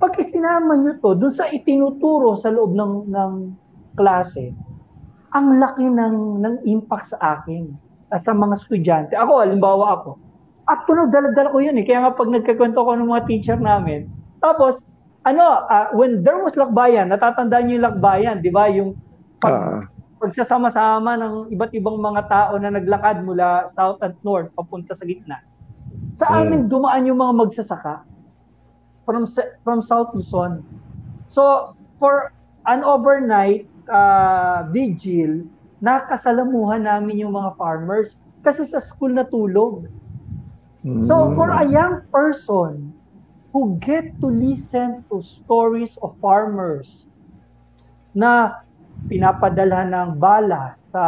[0.00, 3.32] pag isinama nyo to dun sa itinuturo sa loob ng, ng
[3.92, 4.56] klase,
[5.36, 7.68] ang laki ng, ng impact sa akin
[8.08, 9.12] at sa mga estudyante.
[9.12, 10.16] Ako, halimbawa ako,
[10.66, 11.86] at tunog, dala-dala ko yun eh.
[11.86, 14.10] Kaya nga pag nagkakwento ko ng mga teacher namin,
[14.42, 14.82] tapos,
[15.22, 18.66] ano, ah, when there was lakbayan, natatandaan niyo yung lakbayan, di ba?
[18.70, 18.94] Yung
[19.38, 19.80] pag, Ah.
[20.16, 25.38] pagsasama-sama ng iba't ibang mga tao na naglakad mula south and north papunta sa gitna.
[26.16, 26.36] Sa Mm.
[26.40, 28.00] amin dumaan yung mga magsasaka
[29.04, 29.28] from
[29.60, 30.64] from South Luzon.
[31.28, 32.32] So, for
[32.64, 35.44] an overnight uh, vigil,
[35.78, 39.86] nakasalamuhan namin yung mga farmers kasi sa school natulog.
[40.86, 42.94] So, for a young person
[43.50, 47.02] who get to listen to stories of farmers
[48.14, 48.62] na
[49.10, 51.02] pinapadala ng bala sa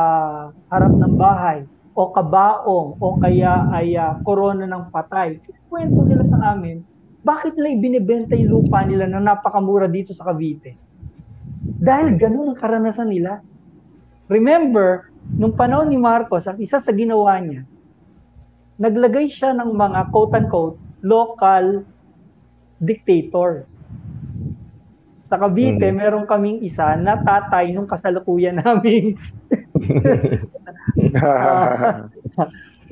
[0.75, 1.63] harap ng bahay
[1.95, 5.39] o kabaong o kaya ay ah, korona ng patay,
[5.71, 6.83] kwento nila sa amin,
[7.23, 10.75] bakit nila ibinebenta yung lupa nila na napakamura dito sa Cavite?
[11.79, 13.47] Dahil ganun ang karanasan nila.
[14.27, 15.07] Remember,
[15.39, 17.63] nung panahon ni Marcos, ang isa sa ginawa niya,
[18.79, 21.85] naglagay siya ng mga quote-unquote local
[22.79, 23.67] dictators.
[25.29, 25.97] Sa Cavite, Mhm.
[25.99, 29.13] meron kaming isa na tatay nung kasalukuyan namin.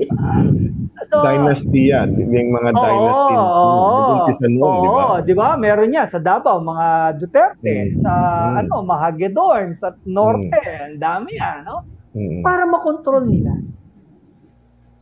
[1.09, 2.13] so, dynasty yan.
[2.19, 3.35] Yung mga Oo, dynasty.
[3.35, 5.01] oo, Nag-umpisa noon, di ba?
[5.01, 5.49] oo, di ba?
[5.57, 7.93] Meron yan sa Davao, mga Duterte, Mm.
[8.05, 8.13] sa
[8.53, 8.57] Mm.
[8.61, 11.77] ano, Mahagedorn, sa Norte, ang dami yan, no?
[12.13, 12.41] Mhm.
[12.41, 13.53] Para makontrol nila.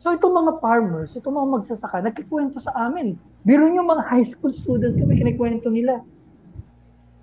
[0.04, 3.16] So itong mga farmers, itong mga magsasaka, nagkikwento sa amin.
[3.40, 6.04] Biro yung mga high school students kami, kinikwento nila.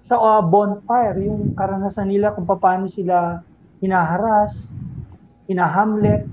[0.01, 3.45] Sa uh, bonfire, yung karanasan nila kung paano sila
[3.85, 4.65] hinaharas,
[5.45, 6.25] hinahamlet.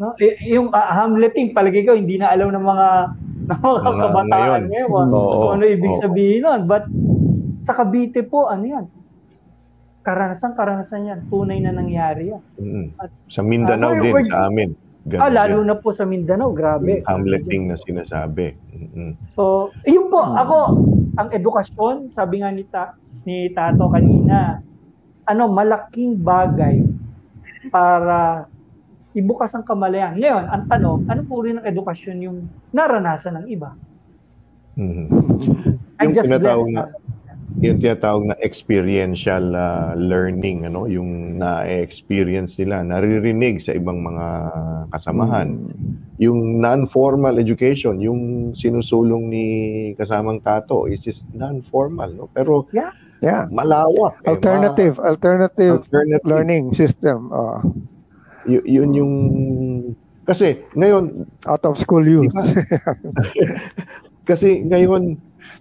[0.00, 0.16] No?
[0.16, 2.88] Y- yung uh, hamleting, palagi ko, hindi na alam ng mga,
[3.52, 4.88] ng mga Mga kabataan ngayon.
[5.12, 6.00] kung ano ibig oo.
[6.00, 6.60] sabihin nun.
[6.64, 6.88] But
[7.68, 8.84] sa Cavite po, ano yan?
[10.00, 11.20] Karanasan, karanasan yan.
[11.28, 12.42] Tunay na nangyari yan.
[12.56, 12.96] Mhm.
[13.28, 14.85] Sa Mindanao Ah, din, sa amin.
[15.06, 15.70] Ganun Ah, lalo yan.
[15.70, 16.98] na po sa Mindanao, grabe.
[16.98, 18.58] Yung hamleting na sinasabi.
[18.74, 19.38] Mhm.
[19.38, 20.56] So, yun po, ako,
[21.14, 24.58] ang edukasyon, sabi nga ni, ta, ni Tato kanina,
[25.24, 26.82] ano, malaking bagay
[27.70, 28.50] para
[29.14, 30.18] ibukas ang kamalayan.
[30.18, 32.38] Ngayon, ang tanong, ano po rin ang edukasyon yung
[32.70, 33.78] naranasan ng iba?
[34.74, 35.06] Mhm.
[35.96, 36.68] I Yung just blessed.
[36.68, 36.82] na
[37.56, 44.26] yung tinatawag na experiential ah, learning ano yung na-experience nila naririnig sa ibang mga
[44.92, 45.56] kasamahan
[46.16, 48.20] yung non-formal education yung
[48.52, 49.46] sinusulong ni
[49.96, 52.92] kasamang tato is just non-formal no pero Yeah.
[53.24, 53.48] Yeah.
[53.48, 56.28] malawak eh, Alternative, alternative, Alternative.
[56.28, 57.32] learning system.
[57.32, 57.64] Uh, ma-
[58.44, 59.14] y- yun yung
[60.28, 62.28] kasi ngayon out of school youth.
[64.28, 65.16] Kasi ngayon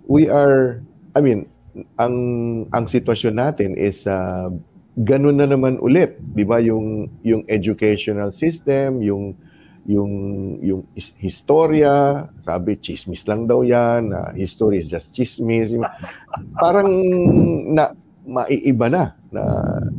[0.10, 0.82] we are
[1.16, 1.46] I mean
[2.00, 2.16] ang
[2.72, 4.48] ang sitwasyon natin is uh,
[5.04, 6.64] ganun na naman ulit, 'di ba?
[6.64, 9.36] Yung yung educational system, yung
[9.86, 10.14] yung
[10.64, 15.72] yung is- historia, sabi chismis lang daw 'yan, na history is just chismis.
[16.58, 16.90] Parang
[17.76, 17.92] na
[18.26, 19.44] maiiba na, na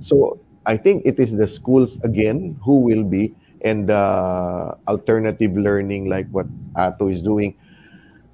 [0.02, 3.30] so I think it is the schools again who will be
[3.62, 7.54] and uh, alternative learning like what Ato is doing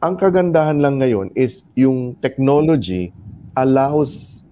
[0.02, 3.14] ang kagandahan lang ngayon is yung technology
[3.56, 4.42] allows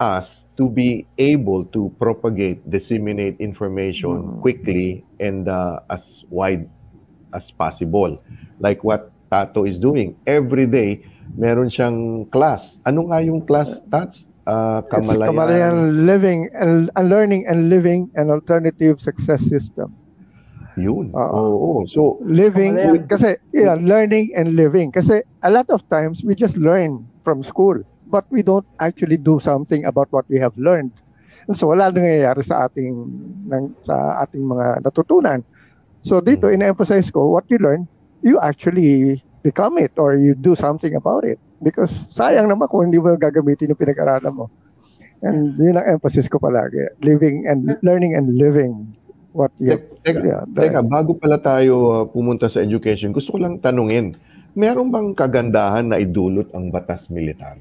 [0.00, 6.68] us to be able to propagate, disseminate information quickly and uh, as wide
[7.34, 8.22] as possible.
[8.60, 10.14] Like what Tato is doing.
[10.26, 11.00] Every day,
[11.38, 12.76] meron siyang class.
[12.84, 14.26] Ano nga yung class, Tats?
[14.44, 19.94] Uh, It's Kamalayan living and, and learning and living an alternative success system.
[20.76, 21.12] Yun.
[21.14, 21.44] Oo.
[21.52, 21.72] Oo.
[21.86, 23.08] So, Living, Kamalayan.
[23.08, 24.90] kasi, yeah, learning and living.
[24.90, 27.78] Kasi a lot of times we just learn from school,
[28.12, 30.92] but we don't actually do something about what we have learned.
[31.56, 32.92] So wala nangyayari sa ating
[33.48, 35.40] ng, sa ating mga natutunan.
[36.04, 36.60] So dito Mm.
[36.60, 37.88] ina-emphasize ko what you learn,
[38.20, 41.40] you actually become it or you do something about it.
[41.64, 44.46] Because sayang naman kung hindi mo gagamitin yung pinag-aralan mo.
[45.22, 46.82] And yun ang emphasis ko palagi.
[47.02, 48.94] Living and learning and living
[49.32, 53.62] what you Teka, yeah, teka, bago pala tayo uh, pumunta sa education, gusto ko lang
[53.62, 54.18] tanungin,
[54.58, 57.54] meron bang kagandahan na idulot ang batas militar?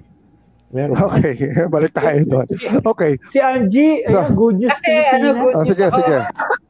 [0.71, 0.95] Meron?
[1.11, 1.35] Okay,
[1.67, 2.47] balik tayo doon.
[2.85, 3.19] Okay.
[3.29, 5.97] Si Angie, So- ayan, good news Kasi ano, good Oh, news sige, ako.
[5.99, 6.17] sige.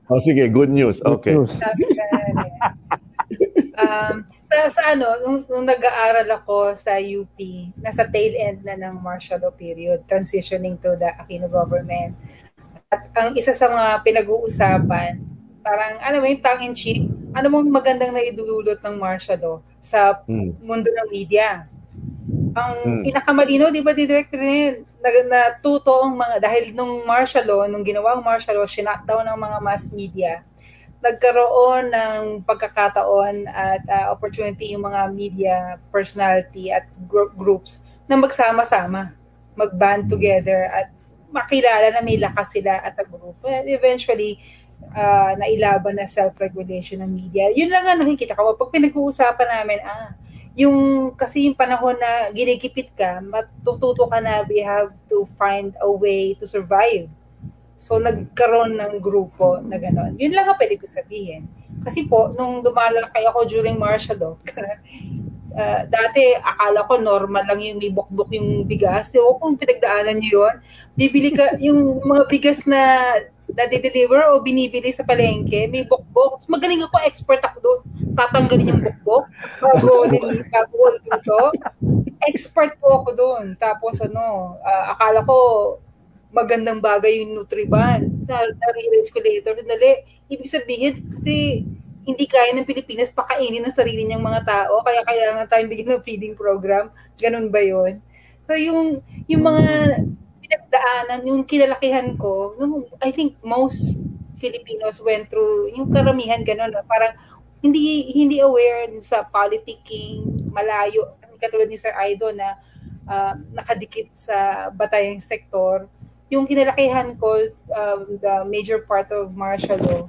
[0.09, 0.97] Oh, sige, good news.
[0.99, 1.33] Good Okay.
[1.33, 1.53] news.
[1.55, 2.57] Ka na
[3.77, 7.37] um, sa, sa ano, nung, nung nag-aaral ako sa UP,
[7.79, 12.13] nasa tail end na ng martial law period, transitioning to the Aquino government.
[12.91, 15.23] At ang isa sa mga pinag-uusapan,
[15.63, 20.59] parang, ano mo yung tongue-in-cheek, ano mong magandang naidulot ng martial law sa Mm.
[20.59, 21.65] mundo ng media.
[22.51, 23.01] Ang Hmm.
[23.07, 28.19] pinakamalino, di ba, Director Ren, na, natuto ang mga, dahil nung martial law, nung ginawang
[28.19, 30.43] martial law, sinakdown ng mga mass media,
[31.01, 35.55] nagkaroon ng pagkakataon at uh, opportunity yung mga media
[35.89, 39.15] personality at gr- groups na magsama-sama,
[39.57, 40.93] mag-band together at
[41.33, 43.39] makilala na may lakas sila as a group.
[43.47, 44.37] And eventually,
[44.93, 47.49] uh, nailaban na self-regulation ng media.
[47.49, 48.53] Yun lang ang nakikita ko.
[48.53, 50.13] Pag pinag-uusapan namin, ah,
[50.55, 55.87] yung kasi yung panahon na ginigipit ka, matututo ka na we have to find a
[55.87, 57.07] way to survive.
[57.81, 60.13] So, nagkaroon ng grupo na gano'n.
[60.21, 61.49] Yun lang ang pwede ko sabihin.
[61.81, 64.33] Kasi po, nung lumalaki ako during martial law,
[65.57, 69.09] uh, dati akala ko normal lang yung may bukbok yung bigas.
[69.09, 70.55] So, kung pinagdaanan nyo yun,
[70.93, 73.17] bibili ka yung mga bigas na
[73.55, 76.41] na-deliver o binibili sa palengke, may bukbok.
[76.41, 77.79] So, magaling ako, expert ako doon.
[78.15, 79.25] Tatanggalin yung bukbok
[79.59, 79.91] bago
[80.55, 81.37] bago dito.
[82.27, 83.45] Expert po ako doon.
[83.57, 85.37] Tapos ano, ah, akala ko
[86.31, 88.07] magandang bagay yung Nutriban.
[88.25, 91.67] Na- Na-realize ko later, dali, ibig sabihin, kasi
[92.01, 96.05] hindi kaya ng Pilipinas pakainin ng sarili niyang mga tao, kaya kailangan tayong bigyan ng
[96.07, 96.89] feeding program.
[97.21, 98.01] Ganun ba yun?
[98.49, 99.63] So yung, yung mga
[100.51, 103.95] pinagdaanan, yung kinalakihan ko, nung, I think most
[104.43, 107.15] Filipinos went through, yung karamihan ganun, parang
[107.63, 112.59] hindi hindi aware sa politicking, malayo, katulad ni Sir Aido na
[113.07, 115.87] ah, nakadikit sa batayang sektor,
[116.27, 120.03] yung kinalakihan ko, um, the major part of martial law,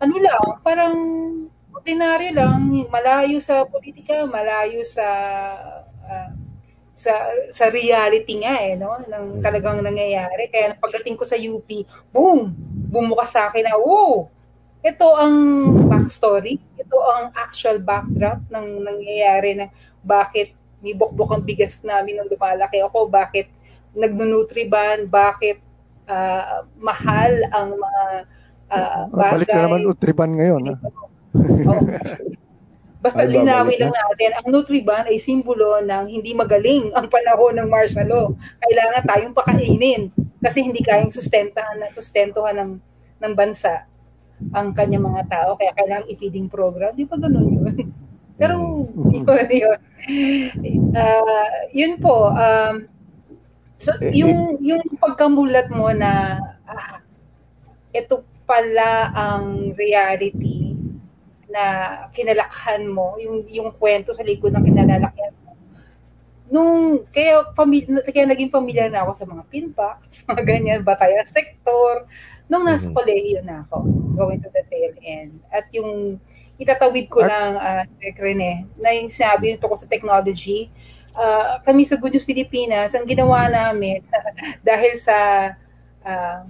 [0.00, 0.96] ano lang, parang
[1.76, 5.04] ordinaryo lang, malayo sa politika, malayo sa
[6.08, 6.32] ah,
[6.96, 7.12] sa
[7.52, 8.96] sa reality nga eh, no?
[9.04, 10.48] Nang talagang nangyayari.
[10.48, 11.68] Kaya pagdating ko sa UP,
[12.08, 12.56] boom!
[12.88, 14.32] Bumukas sa akin na, oh!
[14.80, 15.36] Ito ang
[15.92, 19.66] backstory, ito ang actual backdrop ng nangyayari na
[20.00, 23.52] bakit may bukbok ang bigas namin nung lumalaki ako, bakit
[23.92, 25.60] nagnunutriban, bakit
[26.08, 28.04] ah, mahal ang mga
[28.72, 30.62] ah, Balik na naman Utriban ngayon.
[30.70, 30.74] Ha?
[30.80, 31.04] Oo.
[33.06, 33.82] Basta Ay, linawin na.
[33.86, 38.26] lang natin, ang Nutriban ay simbolo ng hindi magaling ang panahon ng martial law.
[38.66, 40.10] Kailangan tayong pakainin
[40.42, 42.72] kasi hindi kayang sustentahan na sustentuhan ng
[43.22, 43.86] ng bansa
[44.52, 46.92] ang kanyang mga tao kaya kailangan i-feeding program.
[46.98, 47.94] Di ba ganun yun?
[48.40, 48.84] Pero
[49.16, 49.78] yun, yun.
[50.92, 52.28] Ah, yun po.
[52.34, 52.84] Um,
[53.80, 56.36] so, Eh, yung, yung pagkamulat mo na
[56.68, 57.00] ah,
[57.96, 60.75] ito pala ang reality
[61.56, 61.64] na
[62.12, 65.56] kinalakhan mo, yung yung kwento sa likod ng kinalalakyan mo.
[66.46, 72.04] Nung kaya pamilya kaya naging familiar na ako sa mga pinbacks, mga ganyan, batayan sector.
[72.46, 72.94] Nung nasa Mhm.
[72.94, 73.82] kolehiyo na ako,
[74.14, 75.40] going to the tail end.
[75.50, 76.20] At yung
[76.56, 77.82] itatawid ko At- lang, uh,
[78.16, 80.70] Rene, na yung sinabi yung tungkol sa technology,
[81.12, 84.04] ah, kami sa Good News Pilipinas, ang ginawa namin,
[84.68, 85.16] dahil sa
[86.06, 86.46] ah,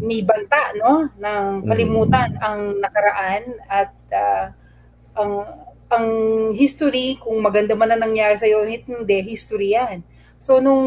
[0.00, 4.46] may banta no ng kalimutan ang nakaraan at ah,
[5.20, 5.32] ang
[5.90, 6.06] ang
[6.54, 10.00] history kung maganda man na nangyari sa iyo hindi history yan
[10.40, 10.82] so nung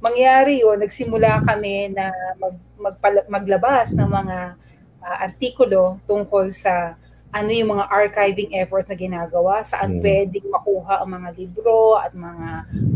[0.00, 4.38] mangyari yun nagsimula kami na mag, magpala- maglabas ng mga
[5.00, 6.96] ah, artikulo tungkol sa
[7.30, 10.02] ano yung mga archiving efforts na ginagawa, saan Mm.
[10.02, 12.48] pwedeng makuha ang mga libro at mga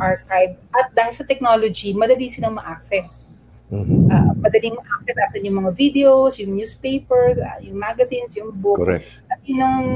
[0.03, 0.59] archive.
[0.75, 3.24] At dahil sa technology, madali silang ma-access
[3.73, 4.13] Mhm.
[4.13, 8.77] uh, madaling ma-access asan yung mga videos, yung newspapers, uh, yung magazines, yung book.
[8.77, 9.09] Correct.
[9.33, 9.87] At yun ang,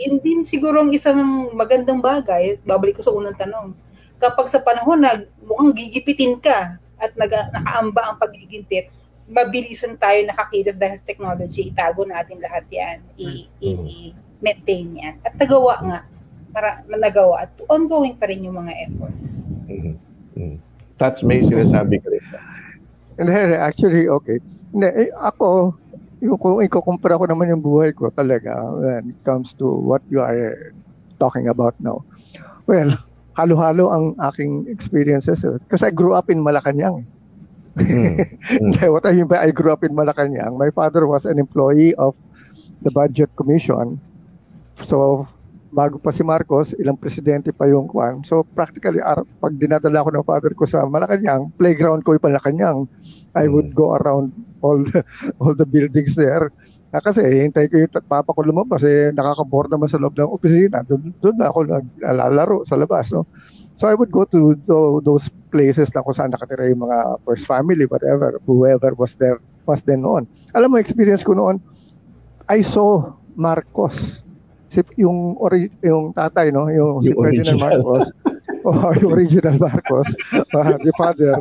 [0.00, 3.76] yun din siguro ang isang magandang bagay, babalik ko sa unang tanong,
[4.16, 8.90] kapag sa panahon na mukhang gigipitin ka at nag, nakaamba ang pagigipit,
[9.28, 12.98] mabilisan tayo nakakilos dahil technology, itago natin lahat yan,
[13.60, 15.14] i-maintain yan.
[15.22, 16.00] At nagawa nga,
[16.48, 19.44] para nagawa at ongoing pa rin yung mga efforts.
[19.68, 19.94] Mhm.
[20.34, 20.56] Mhm.
[20.98, 22.24] Touch may sinasabi ka rin.
[23.18, 24.38] And then, actually, okay.
[24.70, 25.74] Hindi, eh, ako,
[26.22, 30.22] yung, kung ikukumpara ko naman yung buhay ko talaga when it comes to what you
[30.22, 30.74] are
[31.18, 32.02] talking about now.
[32.66, 32.94] Well,
[33.34, 35.42] halo-halo ang aking experiences.
[35.42, 37.06] Because I grew up in Malacanang.
[37.78, 38.18] Mm.
[38.18, 38.74] mm.
[38.94, 42.18] what I mean by I grew up in Malacanang, my father was an employee of
[42.82, 44.02] the Budget Commission.
[44.82, 45.26] So,
[45.68, 48.24] bago pa si Marcos, ilang presidente pa yung kwan.
[48.24, 49.00] So practically,
[49.40, 52.88] pag dinadala ko ng father ko sa Malacanang, playground ko yung Malacanang,
[53.36, 54.32] I would go around
[54.64, 55.04] all the,
[55.40, 56.48] all the buildings there.
[56.88, 60.80] Ah, kasi hintay ko yung papa ko lumabas, eh, nakakabor naman sa loob ng opisina.
[60.88, 63.12] Doon, doon na ako naglalaro sa labas.
[63.12, 63.28] No?
[63.76, 67.44] So I would go to, to those places na kung saan nakatira yung mga first
[67.44, 69.36] family, whatever, whoever was there
[69.68, 70.24] was then noon.
[70.56, 71.60] Alam mo, experience ko noon,
[72.48, 74.24] I saw Marcos
[74.68, 76.68] si yung ori, yung tatay no?
[76.68, 78.08] Yung, yung si Ferdinand Marcos.
[78.68, 80.08] Oh, yung original Marcos.
[80.34, 81.40] Uh, the father.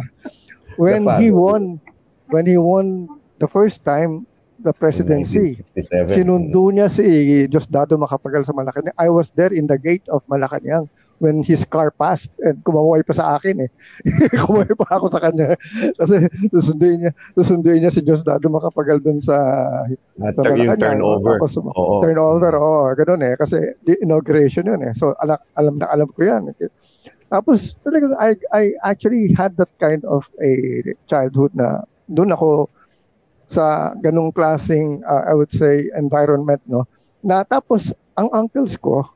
[0.77, 1.23] When the father.
[1.23, 1.81] he won
[2.29, 3.09] when he won
[3.41, 4.23] the first time
[4.61, 5.59] the presidency
[6.07, 7.03] sinundo niya si
[7.51, 8.95] Diosdado Makapagal sa Malacanang.
[8.95, 10.87] I was there in the gate of Malacanang
[11.19, 13.69] when his car passed and kumaway pa sa akin eh.
[14.45, 15.57] kumaway pa ako sa kanya.
[15.97, 19.37] Kasi susunduin niya, susunduin niya si Diyos Dado makapagal dun sa
[20.21, 21.41] At sa yung turnover.
[21.41, 22.01] Tapos, oo.
[22.05, 22.93] Turnover, oo.
[22.93, 23.33] Ganun eh.
[23.37, 24.93] Kasi the inauguration yun eh.
[24.93, 26.53] So alam, alam na alam ko yan.
[27.27, 32.71] Tapos talaga I, I actually had that kind of a childhood na doon ako
[33.47, 36.83] sa ganung klaseng uh, I would say environment no
[37.23, 39.07] na tapos ang uncles ko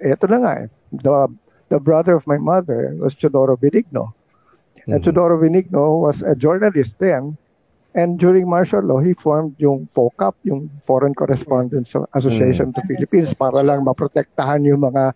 [0.00, 1.28] eto na nga eh the
[1.70, 4.12] the brother of my mother was Chodoro Benigno.
[4.76, 4.92] Mm-hmm.
[4.92, 7.38] And Chodoro Benigno was a journalist then.
[7.94, 12.80] And during martial law, he formed yung FOCAP, yung Foreign Correspondents Association mm-hmm.
[12.80, 15.14] to Philippines para lang maprotektahan yung mga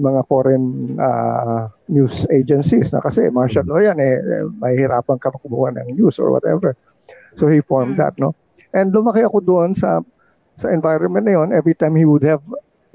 [0.00, 4.18] mga foreign uh, news agencies na kasi martial law yan eh,
[4.58, 6.72] mahirapan ka kumuha ng news or whatever.
[7.36, 8.32] So he formed that, no?
[8.72, 10.00] And lumaki ako doon sa
[10.56, 11.48] sa environment na yon.
[11.52, 12.40] Every time he would have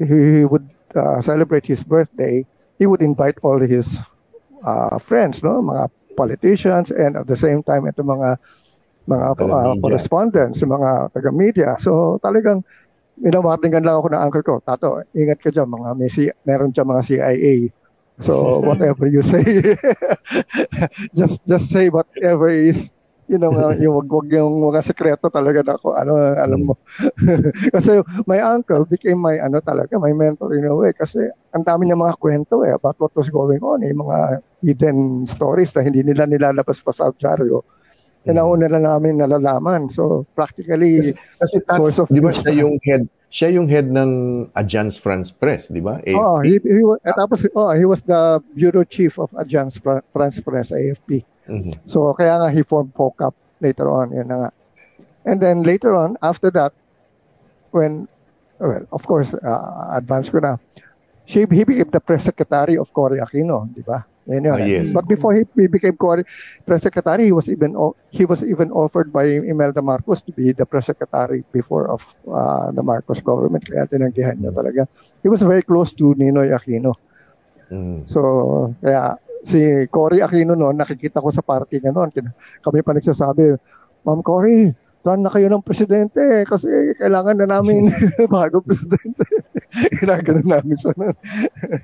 [0.02, 0.66] he would
[0.96, 2.46] uh, celebrate his birthday,
[2.80, 3.98] he would invite all his
[4.66, 8.38] uh, friends, no, mga politicians, and at the same time ito mga
[9.10, 11.76] mga uh, correspondents, mga taga-media.
[11.82, 12.62] So talagang
[13.18, 16.89] minawarningan lang ako ng uncle ko, Tato, ingat ka dyan, mga may C- meron dyan
[16.89, 17.54] mga CIA.
[18.22, 18.34] So
[18.68, 19.44] whatever you say,
[21.18, 22.94] just just say whatever is
[23.32, 26.76] you know, uh, yung wag, wag yung mga sekreto talaga na ako, ano, alam mo.
[27.76, 30.92] kasi my uncle became my, ano talaga, my mentor in a way.
[30.92, 35.24] Kasi ang dami niya mga kwento eh, about what was going on, eh, mga hidden
[35.24, 37.64] stories na hindi nila nilalabas pa sa dyaryo.
[38.28, 38.36] Mm.
[38.36, 39.88] Nauna na namin nalalaman.
[39.96, 42.12] So, practically, kasi, kasi source of...
[42.12, 44.12] Di ba siya yung head, siya yung head ng
[44.60, 46.04] Agence France Press, di ba?
[46.04, 46.20] AFP.
[46.20, 49.80] Oh, he, he, eh, tapos, oh, he was the bureau chief of Agence
[50.12, 51.24] France Press, AFP.
[51.48, 51.86] Mm-hmm.
[51.86, 54.12] So, kaya nga he formed POCAP later on.
[54.12, 54.52] Yun na nga.
[55.26, 56.74] And then later on, after that,
[57.72, 58.08] when,
[58.60, 60.58] well, of course, uh, advance ko na,
[61.26, 64.06] she, he became the press secretary of Cory Aquino, di ba?
[64.28, 64.54] Yan yun.
[64.54, 64.94] Oh, yes.
[64.94, 66.24] But before he, he became Cory
[66.66, 67.74] press secretary, he was even
[68.12, 72.72] he was even offered by Imelda Marcos to be the press secretary before of uh,
[72.72, 73.66] the Marcos government.
[73.66, 74.86] Kaya tinanggihan niya talaga.
[75.24, 76.94] He was very close to Ninoy Aquino.
[77.72, 78.06] Mm.
[78.06, 82.10] So, kaya si Cory Aquino noon, nakikita ko sa party niya noon.
[82.62, 83.58] Kami pa nagsasabi,
[84.06, 87.89] Ma'am Cory, run na kayo ng presidente kasi kailangan na namin
[88.34, 89.26] bago presidente.
[89.98, 91.18] Ginagano namin sa noon.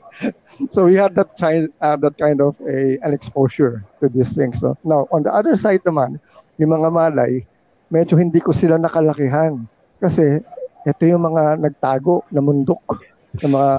[0.73, 4.61] so we had that kind, uh, that kind of a, an exposure to these things.
[4.61, 4.77] No?
[4.85, 6.21] Now, on the other side naman,
[6.61, 7.45] yung mga malay,
[7.89, 9.65] medyo hindi ko sila nakalakihan.
[9.97, 10.41] Kasi
[10.85, 13.01] ito yung mga nagtago na mundok
[13.41, 13.71] ng mga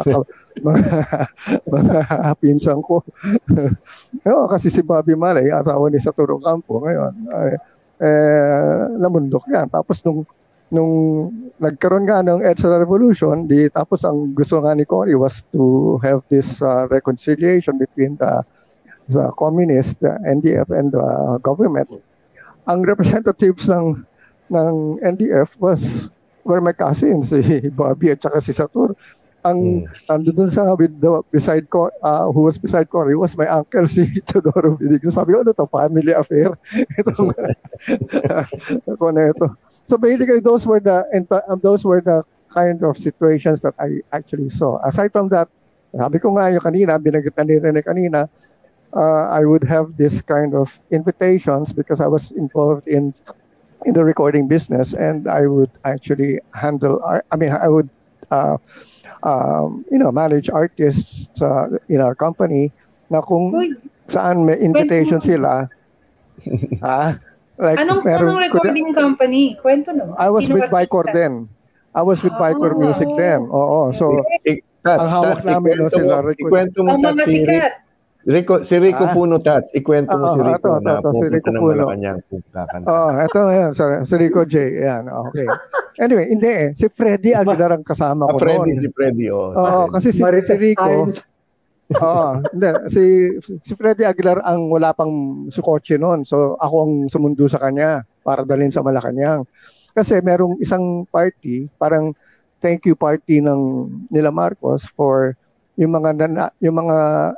[0.62, 1.26] mga
[1.74, 1.96] mga
[2.38, 3.02] pinsan ko.
[4.26, 7.52] no, kasi si Bobby Malay, asawa ni Saturo Campo ngayon, ay,
[8.02, 9.66] eh, namundok yan.
[9.70, 10.22] Tapos nung
[10.68, 10.92] nung
[11.56, 16.20] nagkaroon nga ng EDSA Revolution, di tapos ang gusto nga ni Cory was to have
[16.28, 18.44] this uh, reconciliation between the
[19.08, 21.06] the communist, the NDF and the
[21.40, 21.88] government.
[22.68, 24.04] Ang representatives ng
[24.52, 26.12] ng NDF was
[26.44, 28.92] were my cousins, si Bobby at saka si Satur
[29.46, 30.10] ang mm.
[30.10, 33.86] ando dun sa with the, beside ko uh, who was beside Cory was my uncle
[33.92, 35.06] si Teodoro Bidig.
[35.14, 36.58] Sabi ko ano to family affair.
[37.00, 37.12] ito
[38.90, 39.46] ako na ito.
[39.86, 44.02] So basically those were the and um, those were the kind of situations that I
[44.10, 44.82] actually saw.
[44.82, 45.46] Aside from that,
[45.94, 48.26] sabi ko nga yung kanina, binagitan ni Rene kanina,
[48.92, 53.14] uh, I would have this kind of invitations because I was involved in
[53.86, 57.88] in the recording business and I would actually handle I mean I would
[58.30, 58.58] uh,
[59.22, 62.70] um, you know, manage artists uh, in our company
[63.06, 63.50] na kung
[64.06, 65.68] saan may invitation sila,
[66.80, 67.18] ha?
[67.58, 69.58] Like, Anong, meron- anong recording company?
[69.58, 70.14] Kwento no?
[70.14, 71.50] I was Sino with Vicor then.
[71.90, 72.78] I was with Vicor Ah.
[72.78, 73.42] Music then.
[73.44, 73.90] Oo.
[73.90, 76.14] So, Ik- Tats, Ang hawak namin, no, ikwento sila.
[76.30, 77.72] Ikwento mo, mga si Rico, sikat.
[78.24, 79.10] Rico, si Rico Ah.
[79.10, 79.68] Puno, Tats.
[79.74, 81.82] Ikwento mo Oo, si Rico ito, ito, na ito, si pupunta Rico ng Puno.
[81.82, 82.86] Malacanang kung kakanta.
[82.86, 83.70] oh, ito yan.
[83.74, 84.54] Sorry, si Rico J.
[84.78, 85.04] Yan.
[85.10, 85.46] Okay.
[85.98, 86.66] Anyway, hindi eh.
[86.74, 88.82] Si Freddy Aguilar ang kasama Ah, ko Freddy, noon.
[88.82, 89.50] si Freddy, oh.
[89.52, 91.10] Oo, kasi si, si Marites Rico.
[92.04, 92.68] Oo, hindi.
[92.92, 93.02] Si,
[93.64, 95.10] si Freddy Aguilar ang wala pang
[95.48, 96.22] si kotse noon.
[96.22, 99.42] So, ako ang sumundo sa kanya para dalhin sa Malacanang.
[99.90, 102.14] Kasi merong isang party, parang
[102.60, 105.34] thank you party ng nila Marcos for
[105.74, 106.96] yung mga nana, yung mga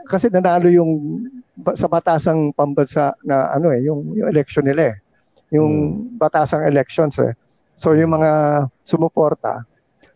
[0.08, 1.24] kasi nanalo yung
[1.76, 4.96] sa batasang pambansa na ano eh yung, yung election nila eh
[5.52, 7.36] yung batasang elections eh
[7.81, 8.31] so yung mga
[8.85, 9.64] sumuporta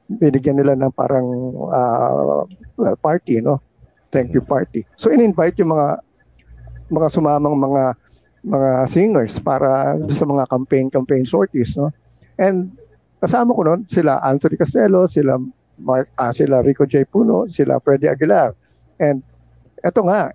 [0.04, 1.26] binigyan nila ng parang
[1.72, 2.44] ah,
[3.00, 3.58] party no
[4.14, 4.86] thank you party.
[4.94, 5.98] So in-invite yung mga
[6.94, 7.98] mga sumamang mga
[8.46, 11.90] mga singers para sa mga campaign campaign sorties no.
[12.38, 12.70] And
[13.18, 15.34] kasama ko noon sila Anthony Castello, sila
[15.82, 17.02] Mark, ah, sila Rico J.
[17.10, 18.54] Puno, sila Freddy Aguilar.
[19.02, 19.26] And
[19.82, 20.30] eto nga,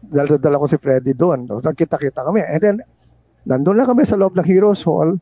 [0.00, 1.44] dala-dala ko si Freddy doon.
[1.44, 1.60] No?
[1.60, 2.40] Nagkita-kita kami.
[2.40, 2.76] And then,
[3.44, 5.20] nandun lang kami sa loob ng Heroes Hall.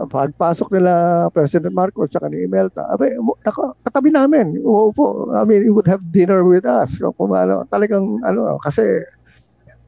[0.00, 3.12] Pagpasok nila President Marcos at ni Imelda, abe,
[3.44, 5.28] naka, katabi namin, uupo.
[5.36, 6.96] I mean, you would have dinner with us.
[6.96, 9.04] Kung, ano, talagang, ano, kasi,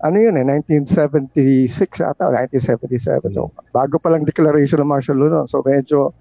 [0.04, 3.32] ano yun eh, 1976 ata, 1977.
[3.32, 5.46] So, bago pa lang declaration ng martial law noon.
[5.48, 6.12] So, medyo,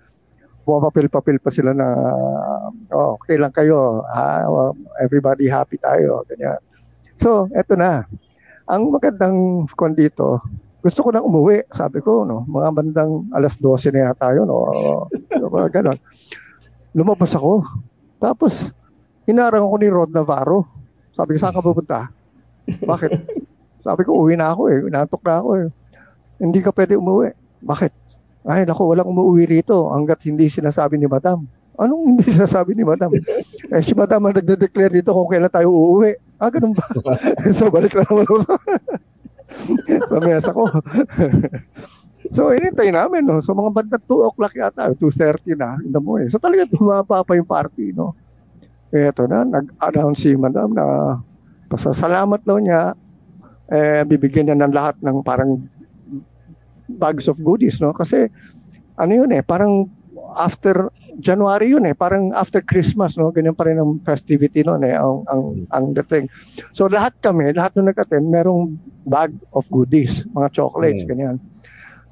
[0.64, 1.88] pumapapil-papil pa sila na,
[2.96, 4.46] oh, okay lang kayo, ha?
[5.02, 6.62] everybody happy tayo, ganyan.
[7.18, 8.06] So, eto na.
[8.72, 10.39] Ang magandang kon dito,
[10.82, 15.06] gusto ko nang umuwi, sabi ko, no, mga bandang alas 12 na yata yun, o,
[15.30, 15.98] mga ganon.
[16.98, 17.62] Lumabas ako.
[18.18, 18.74] Tapos,
[19.30, 20.66] hinarang ako ni Rod Navarro.
[21.14, 22.10] Sabi ko, saan ka pupunta?
[22.66, 23.12] Bakit?
[23.82, 24.80] Sabi ko, uwi na ako eh.
[24.86, 25.68] Inaantok na ako eh.
[26.42, 27.34] Hindi ka pwede umuwi.
[27.62, 27.92] Bakit?
[28.46, 31.46] Ay, naku, walang umuwi rito hanggat hindi sinasabi ni Madam.
[31.78, 33.14] Anong hindi sinasabi ni Madam?
[33.14, 36.18] eh, si Madam ang nagde-declare dito kung kailan tayo uuwi.
[36.42, 36.86] Ah, ganun ba?
[37.58, 38.36] so, balik na naman ako
[39.52, 40.64] sa, sa mesa ko.
[42.36, 43.43] so, inintay namin, no?
[43.43, 46.32] So, mga bandang 2 o'clock yata, 2.30 na in the morning.
[46.32, 48.16] So, talaga tumapa pa yung party, no?
[48.91, 51.18] Eto na, nag-announce si Madam na
[51.72, 52.95] pasasalamat daw niya,
[53.72, 55.64] eh, bibigyan niya ng lahat ng parang
[56.99, 57.95] bags of goodies, no?
[57.95, 58.28] Kasi,
[58.99, 59.88] ano yun eh, parang
[60.36, 63.30] after January yun eh, parang after Christmas, no?
[63.30, 66.32] Ganyan pa rin ang festivity noon eh, ang, ang, ang dating.
[66.72, 71.09] So, lahat kami, lahat nung nag-attend, merong bag of goodies, mga chocolates, Mm.
[71.09, 71.36] ganyan.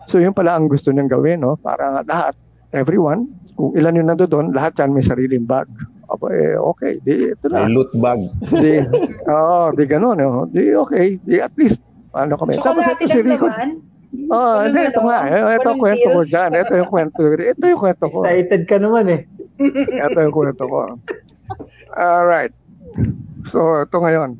[0.03, 1.55] So, yun pala ang gusto niyang gawin, no?
[1.55, 2.33] Para lahat,
[2.71, 5.69] everyone, kung ilan yung nando doon, lahat yan may sariling bag.
[6.09, 8.17] Aba, eh, okay, di, ito na May loot bag.
[8.57, 8.81] di,
[9.29, 10.49] oo, di ganun, no?
[10.49, 11.77] Di, okay, di at least,
[12.11, 12.57] ano kami.
[12.57, 13.45] Chocolate ito si Rico.
[13.45, 13.85] naman.
[14.09, 15.19] Oo, Walang hindi, ito nga.
[15.23, 16.49] eh, Ito ang kwento ko dyan.
[16.51, 17.19] Ito yung kwento.
[17.29, 18.19] Ito yung kwento ko.
[18.25, 19.21] Excited ka naman eh.
[20.05, 20.79] Ito yung kwento ko.
[21.91, 22.53] Alright.
[23.45, 24.37] So, ito ngayon.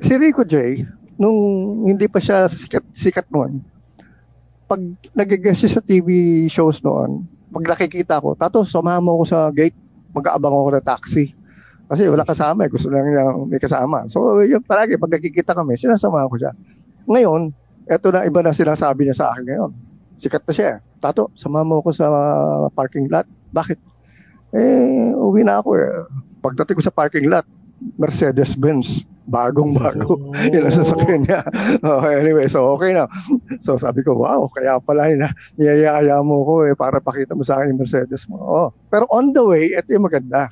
[0.00, 1.38] Si Rico J, nung
[1.82, 3.64] hindi pa siya sikat, sikat noon,
[4.66, 4.78] pag
[5.14, 6.08] nag-guest siya sa TV
[6.46, 9.76] shows noon, pag nakikita ko, tato, samahan mo ko sa gate,
[10.12, 11.32] mag-aabang ako ng taxi.
[11.86, 14.10] Kasi wala kasama eh, gusto lang niya may kasama.
[14.10, 16.52] So, yun palagi, pag nakikita kami, sinasamahan ko siya.
[17.06, 17.54] Ngayon,
[17.86, 19.72] eto na iba na sinasabi niya sa akin ngayon.
[20.18, 20.70] Sikat na siya.
[20.98, 22.08] Tato, samahan mo ko sa
[22.74, 23.28] parking lot.
[23.54, 23.78] Bakit?
[24.56, 25.88] Eh, uwi na ako eh.
[26.40, 27.44] Pagdating ko sa parking lot,
[28.00, 29.04] Mercedes-Benz.
[29.26, 30.22] Bagong-bago.
[30.54, 31.42] Yun ang sasakyan niya.
[31.82, 33.10] Okay, anyway, so okay na.
[33.58, 35.26] So sabi ko, wow, kaya pala yun,
[35.58, 38.38] niyayaya mo ko eh, para pakita mo sa akin yung Mercedes mo.
[38.38, 38.68] Oh.
[38.86, 40.46] Pero on the way, ito yung maganda.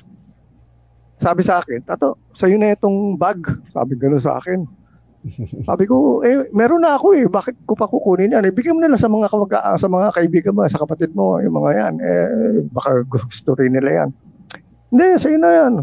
[1.15, 3.39] Sabi sa akin, Tato, sa'yo na itong bag.
[3.71, 4.67] Sabi gano'n sa akin.
[5.65, 7.25] Sabi ko, eh, meron na ako eh.
[7.25, 8.45] Bakit ko pa kukunin yan?
[8.45, 11.57] Ibigay mo na lang sa mga, kamag- sa mga kaibigan mo, sa kapatid mo, yung
[11.57, 11.93] mga yan.
[11.97, 12.27] Eh,
[12.69, 14.09] baka gusto rin nila yan.
[14.93, 15.73] Hindi, sa'yo na yan.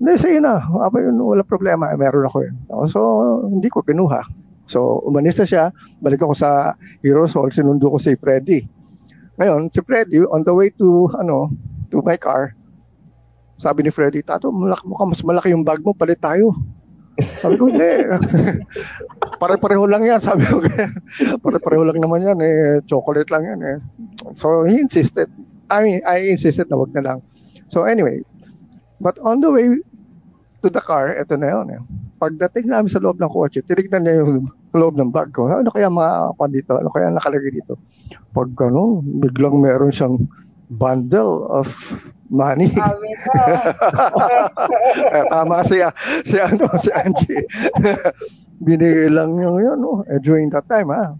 [0.00, 0.60] Hindi, sa'yo na.
[0.84, 1.88] Aba, yun, wala problema.
[1.92, 2.56] Eh, meron ako yun.
[2.92, 3.00] So,
[3.48, 4.20] hindi ko kinuha.
[4.68, 5.64] So, umalis na siya.
[6.04, 7.50] Balik ako sa Heroes Hall.
[7.50, 8.68] Sinundo ko si Freddy.
[9.40, 11.48] Ngayon, si Freddy, on the way to, ano,
[11.88, 12.52] to my car,
[13.60, 16.56] sabi ni Freddy, Tato, malaki, mukhang mas malaki yung bag mo, palit tayo.
[17.40, 17.92] Sabi ko, hindi.
[19.42, 20.20] Pare-pareho lang yan.
[20.20, 20.60] Sabi ko,
[21.44, 22.38] pare-pareho lang naman yan.
[22.44, 23.60] Eh, chocolate lang yan.
[23.64, 23.76] Eh.
[24.36, 25.32] So, he insisted.
[25.72, 27.18] I mean, I insisted na wag na lang.
[27.72, 28.20] So, anyway.
[29.00, 29.80] But on the way
[30.60, 31.66] to the car, eto na yun.
[31.72, 31.80] Eh.
[32.20, 35.48] Pagdating namin sa loob ng kotse, tinignan niya yung loob ng bag ko.
[35.48, 36.76] Ano kaya mga dito?
[36.76, 37.80] Ano kaya nakalagay dito?
[38.36, 40.20] Pag ano, biglang meron siyang
[40.70, 41.66] bundle of
[42.30, 42.70] money.
[45.10, 45.82] Eh, Tama si,
[46.22, 47.42] si, ano, si Angie.
[48.64, 50.06] Binigay lang yung yun, no?
[50.06, 51.16] eh, during that time, ha?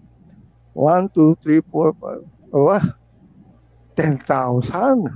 [0.73, 2.55] 1, 2, 3, 4, 5.
[2.55, 2.83] Oh, ah,
[3.99, 5.11] 10,000.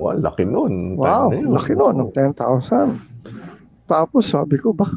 [0.00, 0.96] Wow, laki nun.
[0.96, 1.52] Wow, yun.
[1.52, 2.96] laki nun, ng 10,000.
[3.84, 4.88] Tapos sabi ko ba,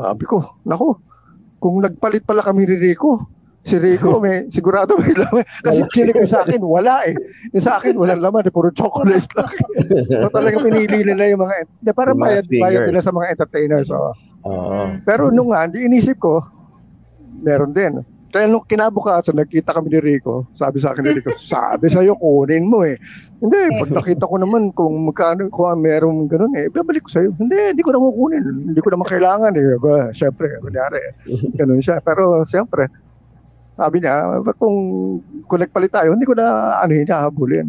[0.00, 0.96] sabi ko, naku,
[1.60, 3.33] kung nagpalit pala kami ni Rico,
[3.64, 5.42] si Rico may sigurado may laman.
[5.64, 7.16] Kasi chinik ko sa akin, wala eh.
[7.56, 9.52] Yung sa akin, walang laman, eh, puro chocolate lang.
[10.22, 13.26] so talagang pinili nila yung mga, de, para Yung mga bayad, bayad nila sa mga
[13.34, 13.88] entertainers.
[13.90, 14.12] Oh.
[14.44, 15.00] Oo.
[15.08, 16.44] Pero nung nga, di inisip ko,
[17.40, 18.04] meron din.
[18.34, 22.66] Kaya nung kinabukasan, nagkita kami ni Rico, sabi sa akin ni Rico, sabi sa'yo, kunin
[22.66, 22.98] mo eh.
[23.38, 27.30] Hindi, pag nakita ko naman kung magkano, kung meron ganun eh, babalik ko sa'yo.
[27.38, 28.74] Hindi, hindi ko na kukunin.
[28.74, 29.78] Hindi ko naman kailangan eh.
[29.78, 30.98] Ba, Siyempre, kunyari,
[31.54, 32.02] ganun siya.
[32.02, 32.90] Pero siyempre,
[33.74, 34.76] sabi niya, "Ba't kung,
[35.50, 37.68] kung nagpalit tayo, hindi ko na ano yun, hahabulin.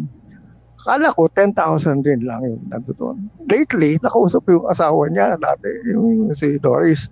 [0.86, 3.26] Kala ko, 10,000 din lang yun nandoon.
[3.50, 7.10] Lately, nakausap yung asawa niya dati, yung si Doris.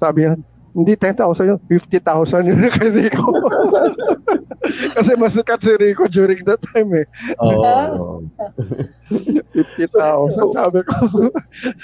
[0.00, 0.40] Sabi niya,
[0.72, 3.28] hindi 10,000 yun, 50,000 yun kay Rico.
[4.96, 7.06] Kasi masikat si Rico during that time eh.
[7.44, 8.24] Oo.
[9.52, 10.96] 50,000 sabi ko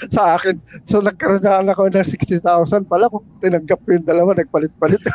[0.09, 0.57] sa akin.
[0.89, 2.41] So nagkaroon na ako ng 60,000
[2.89, 5.05] pala kung tinanggap ko yung dalawa, nagpalit-palit.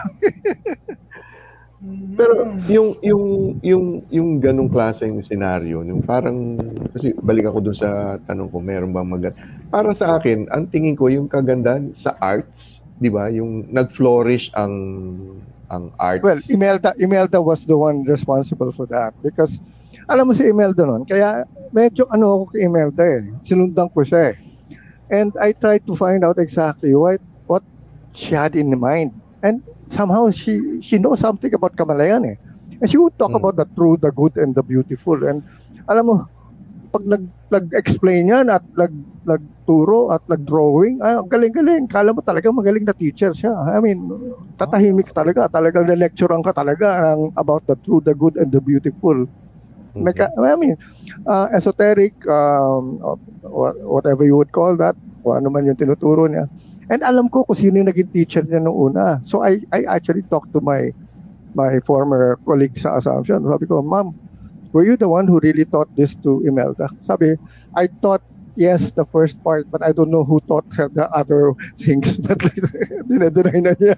[2.14, 2.32] Pero
[2.70, 3.24] yung yung
[3.60, 6.56] yung yung ganung klaseng senaryo, yung parang
[6.96, 9.36] kasi balik ako dun sa tanong ko, meron bang maganda?
[9.68, 13.28] Para sa akin, ang tingin ko yung kagandahan sa arts, 'di ba?
[13.28, 14.74] Yung nag-flourish ang
[15.68, 16.24] ang arts.
[16.24, 19.60] Well, Imelda, Imelda was the one responsible for that because
[20.08, 21.44] alam mo si Imelda noon, kaya
[21.74, 23.22] medyo ano ako kay Imelda eh.
[23.44, 24.36] Sinundan ko siya eh.
[25.10, 27.62] And I tried to find out exactly what what
[28.14, 29.12] she had in mind.
[29.42, 32.36] And somehow she she knows something about Kamalayan eh.
[32.80, 33.38] And she would talk Hmm.
[33.38, 35.18] about the true, the good, and the beautiful.
[35.26, 35.42] And
[35.88, 36.16] alam mo,
[36.94, 38.94] pag nag, nag-explain yan at nag,
[39.26, 41.90] nagturo at nag-drawing, ah, galing-galing.
[41.90, 43.50] Kala mo talaga magaling na teacher siya.
[43.74, 44.06] I mean,
[44.54, 45.50] tatahimik talaga.
[45.50, 49.26] Talagang na-lecturean ka talaga ng about the true, the good, and the beautiful.
[50.14, 50.74] Ka- I mean,
[51.26, 52.98] uh, esoteric, um,
[53.42, 56.46] wha- whatever you would call that, kung ano man yung tinuturo niya.
[56.90, 59.22] And alam ko kung sino yung naging teacher niya nung una.
[59.24, 60.90] So I, I actually talked to my
[61.54, 63.42] my former colleague sa Assumption.
[63.46, 64.14] Sabi ko, Ma'am,
[64.74, 66.90] were you the one who really taught this to Imelda?
[67.02, 67.38] Sabi,
[67.78, 68.22] I taught,
[68.58, 72.18] yes, the first part, but I don't know who taught her the other things.
[72.26, 72.42] But
[73.08, 73.96] dinadeny na niya.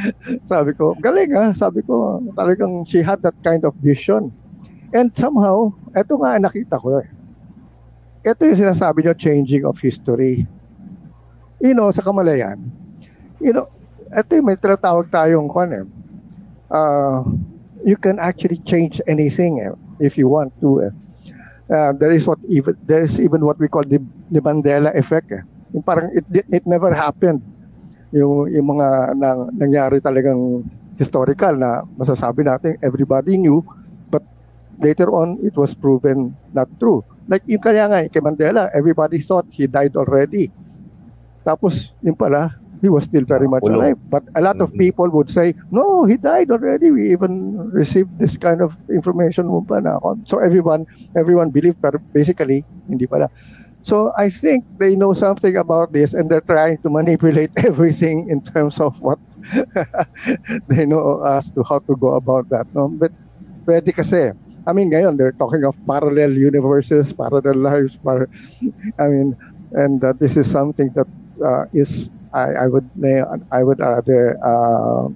[0.50, 1.52] Sabi ko, galing ah.
[1.52, 4.32] Sabi ko, talagang she had that kind of vision.
[4.96, 7.08] And somehow, eto nga nakita ko eh.
[8.24, 10.48] Ito yung sinasabi niyo, changing of history.
[11.60, 12.72] You know, sa Kamalayan,
[13.40, 13.68] you know,
[14.12, 15.84] ito yung may tinatawag tayong kwan eh.
[16.72, 17.22] Uh,
[17.84, 19.70] you can actually change anything eh,
[20.00, 20.88] if you want to.
[20.88, 20.92] Eh.
[21.64, 23.98] Uh, there is what even there is even what we call the,
[24.30, 25.32] the Mandela effect.
[25.32, 25.42] Eh.
[25.72, 27.40] Yung parang it it never happened.
[28.12, 30.62] Yung yung mga nang, nangyari talagang
[30.94, 33.58] historical na masasabi natin everybody knew
[34.14, 34.22] but
[34.78, 37.02] later on it was proven not true.
[37.26, 40.52] Like yung kaya nga kay Mandela, everybody thought he died already.
[41.44, 43.96] Tapos yung pala, he was still very much alive.
[44.10, 44.78] But a lot of Mhm.
[44.78, 46.90] people would say, no, he died already.
[46.90, 50.16] We even received this kind of information mo pa na ako.
[50.26, 50.84] So everyone,
[51.16, 53.28] everyone believed, pero basically, hindi pala.
[53.84, 58.42] So I think they know something about this and they're trying to manipulate everything in
[58.42, 59.18] terms of what
[60.68, 62.66] they know as to how to go about that.
[62.74, 62.88] No?
[62.98, 63.12] But
[63.68, 64.32] pwede kasi.
[64.66, 67.96] I mean, ngayon, they're talking of parallel universes, parallel lives.
[68.04, 68.28] Par-
[68.98, 69.34] I mean,
[69.72, 71.08] and uh, this is something that
[71.44, 72.90] uh, is, I, I would,
[73.52, 75.06] I would rather, uh,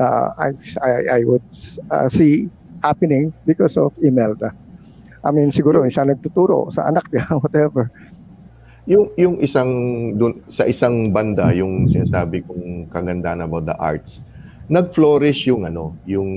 [0.00, 0.48] uh, I,
[0.80, 1.44] I, I would
[1.90, 2.48] uh, see
[2.82, 4.56] happening because of Imelda.
[5.22, 7.92] I mean, siguro siya nagtuturo sa anak niya, whatever.
[8.90, 9.70] Yung yung isang
[10.18, 14.26] dun, sa isang banda yung sinasabi kong kagandahan about the arts.
[14.66, 16.30] Nag-flourish yung ano, yung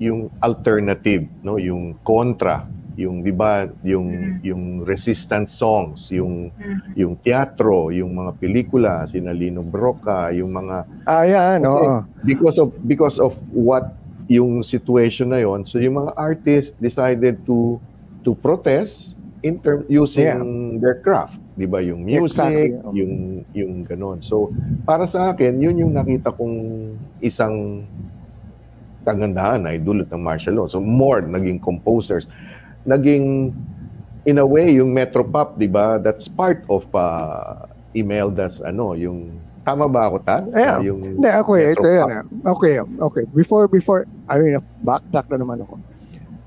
[0.00, 2.64] yung alternative, no, yung kontra,
[2.96, 6.50] yung 'di ba, yung yung resistance songs, yung
[6.94, 12.00] yung teatro, yung mga pelikula, sina Lino Broca, yung mga Ah, yan, Kasi oo.
[12.24, 13.84] because of because of what
[14.30, 17.76] yung situation na yon so yung mga artists decided to
[18.24, 19.12] to protest
[19.44, 20.32] in term using
[20.80, 21.84] their craft 'di ba?
[21.84, 22.96] Yung music Exactly.
[22.96, 24.24] yung yung ganon.
[24.24, 24.56] So
[24.88, 26.56] para sa akin yun yung nakita kong
[27.20, 27.86] isang
[29.04, 30.66] kagandahan ay dulot ng martial law.
[30.68, 32.24] So more naging composers
[32.84, 33.52] naging
[34.24, 39.88] in a way yung Metropop 'di ba that's part of uh, Imelda's ano yung tama
[39.88, 40.44] ba ako Tad?
[40.52, 40.76] Yeah.
[40.84, 42.08] yung Hindi, ako eh, ito yan.
[42.10, 42.22] eh.
[42.44, 43.24] Okay, okay.
[43.32, 45.80] Before, before, I mean, backtrack na naman ako.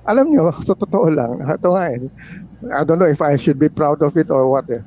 [0.06, 1.98] Alam nyo, sa totoo lang, ito nga eh,
[2.70, 4.86] I don't know if I should be proud of it or what eh.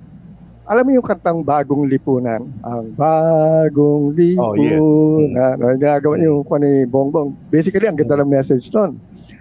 [0.64, 2.46] alam mo yung kantang Bagong Lipunan?
[2.62, 4.54] Ang Bagong Oh.
[4.54, 5.56] Lipunan.
[5.58, 7.34] Oh, ginagawa yung kung ni Bongbong.
[7.50, 8.94] Basically, ang ganda ng message doon.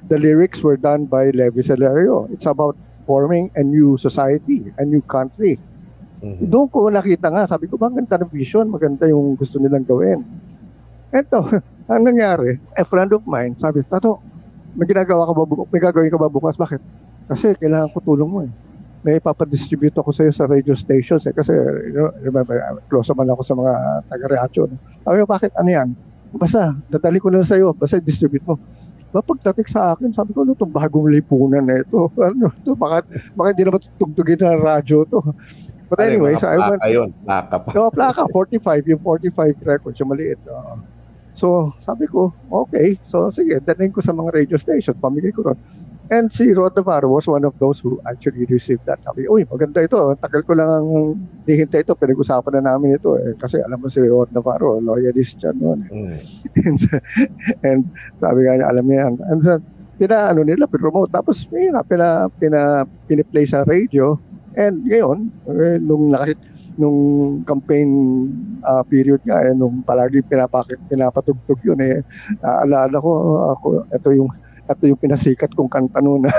[0.10, 2.26] The lyrics were done by Levi Celerio.
[2.34, 5.62] It's about forming a new society, a new country.
[6.20, 6.50] Mhm.
[6.52, 9.88] Doon ko nakita nga, sabi ko, ba, ang ganda ng vision, maganda yung gusto nilang
[9.88, 10.26] gawin.
[11.14, 11.42] Eto,
[11.92, 14.20] ang nangyari, a friend of mine, sabi, Tato,
[14.76, 16.60] may ginagawa ka ba, bu- may gagawin ka ba bukas?
[16.60, 16.82] Bakit?
[17.30, 18.52] Kasi kailangan ko tulong mo eh.
[19.00, 21.34] May ipapadistribute ako sa iyo sa radio stations eh.
[21.34, 21.56] Kasi,
[21.88, 22.60] you know, remember,
[22.92, 23.74] close naman ako sa mga
[24.12, 24.70] taga-reaction.
[25.06, 25.52] Sabi ko, bakit?
[25.56, 25.90] Ano yan?
[26.36, 27.72] Basta, dadali ko na sa iyo.
[27.72, 28.60] Basta distribute mo.
[29.10, 32.14] Ba, pagdating sa akin, sabi ko, ano itong bagong lipunan na ito?
[32.30, 32.78] Ano ito?
[32.78, 35.20] Bakit, bakit di naman tugtugin ng radyo to?
[35.90, 37.70] But anyway, so I went, plaka yun, plaka pa.
[37.76, 40.38] yung plaka, 45, yung 45 records, yung maliit.
[40.46, 40.86] oo.
[41.34, 43.00] So, sabi ko, okay.
[43.08, 45.60] So, sige, danin ko sa mga radio station, pamigay ko ron.
[46.10, 48.98] And si Rod Navarro was one of those who actually received that.
[49.06, 50.18] Sabi, uy, maganda ito.
[50.18, 50.90] Tagal ko lang ang
[51.46, 51.94] dihintay ito.
[51.94, 53.14] Pinag-usapan na namin ito.
[53.22, 53.38] Eh.
[53.38, 55.86] Kasi alam mo si Rod Navarro, loyalist siya noon.
[55.86, 55.94] eh.
[55.94, 56.18] Mm.
[56.66, 56.80] and,
[57.62, 57.82] and
[58.18, 59.14] sabi nga niya, alam niya yan.
[59.30, 59.62] And so,
[60.02, 61.14] pina, ano nila, promote.
[61.14, 64.18] Tapos, yun nga, pina, pina, piniplay sa radio.
[64.58, 66.42] And ngayon, eh, nung nakit,
[66.80, 66.98] nung
[67.46, 67.90] campaign
[68.66, 72.02] ah, period nga, eh, nung palagi pinapakit, pinapatugtog yun, eh,
[72.42, 73.12] naalala ko,
[73.54, 74.32] ako, ito yung
[74.70, 76.30] ito yung pinasikat kong kanta noon.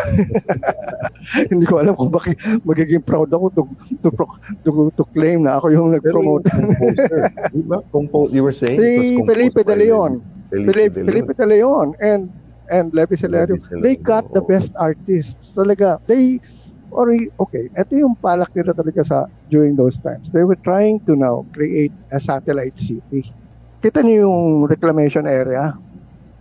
[1.50, 3.62] Hindi ko alam kung bakit magiging proud ako to,
[4.06, 6.46] to, pro- to, to claim na ako yung nag-promote.
[6.46, 7.82] composer, di ba?
[7.90, 8.78] Compo- you were saying?
[8.78, 10.22] si Felipe De Leon.
[10.50, 11.94] Felipe Felipe, De Leon.
[11.98, 12.30] And
[12.70, 13.58] and Levi Celerio.
[13.82, 15.58] They got the best artists.
[15.58, 15.98] Talaga.
[16.06, 16.38] They
[16.90, 19.18] or okay, ito yung palak nila talaga sa
[19.50, 20.30] during those times.
[20.30, 23.30] They were trying to now create a satellite city.
[23.80, 25.74] Kita niyo yung reclamation area.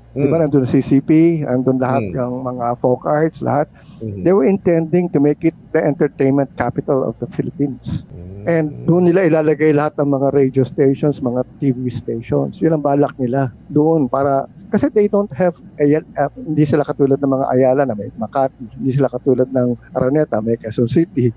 [0.10, 0.50] Di ba Mm.
[0.50, 2.18] nandun si CP, nandun lahat Mm.
[2.18, 3.70] ng mga folk arts, lahat.
[4.02, 4.26] Mhm.
[4.26, 8.10] They were intending to make it the entertainment capital of the Philippines.
[8.10, 8.44] Mm.
[8.50, 12.58] And doon nila ilalagay lahat ng mga radio stations, mga TV stations.
[12.58, 17.22] Yun ang balak nila doon para kasi they don't have Ayala, uh, hindi sila katulad
[17.22, 21.30] ng mga Ayala na may Makati, hindi sila katulad ng Araneta, may Quezon City.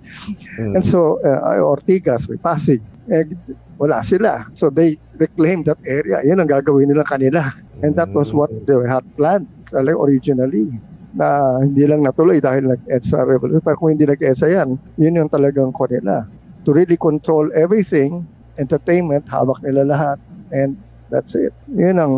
[0.56, 0.80] Mm.
[0.80, 2.80] And so uh, Ortigas, may Pasig.
[3.10, 3.26] Eh,
[3.82, 4.46] wala sila.
[4.54, 6.22] So they reclaim that area.
[6.22, 7.50] Yun ang gagawin nila kanila.
[7.82, 10.70] And that was what they had planned talaga originally
[11.18, 13.64] na hindi lang natuloy dahil nag-EDSA revolution.
[13.64, 16.30] Pero kung hindi nag-EDSA yan, yun yung talagang ko nila.
[16.62, 18.22] To really control everything,
[18.56, 20.18] entertainment, hawak nila lahat.
[20.54, 20.78] And
[21.10, 21.50] that's it.
[21.74, 22.14] Yun ang,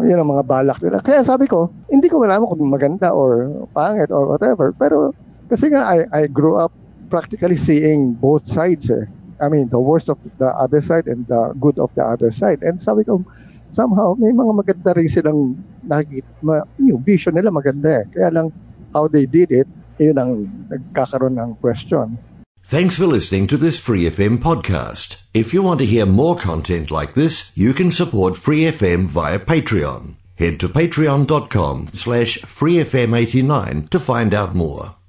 [0.00, 1.04] yun ang mga balak nila.
[1.04, 4.72] Kaya sabi ko, hindi ko malaman kung maganda or pangit or whatever.
[4.74, 5.12] Pero
[5.52, 6.72] kasi nga, I, I grew up
[7.12, 9.04] practically seeing both sides eh.
[9.42, 12.62] I mean, the worst of the other side and the good of the other side.
[12.62, 13.26] And sabi ko,
[13.74, 16.30] somehow, may mga maganda rin silang nakikita.
[16.46, 18.04] Ma, yung vision nila maganda eh.
[18.14, 18.54] Kaya lang,
[18.94, 19.66] how they did it,
[19.98, 22.22] yun ang nagkakaroon ng question.
[22.62, 25.26] Thanks for listening to this Free FM podcast.
[25.34, 29.42] If you want to hear more content like this, you can support Free FM via
[29.42, 30.14] Patreon.
[30.38, 35.01] Head to patreon.com slash freefm89 to find out more.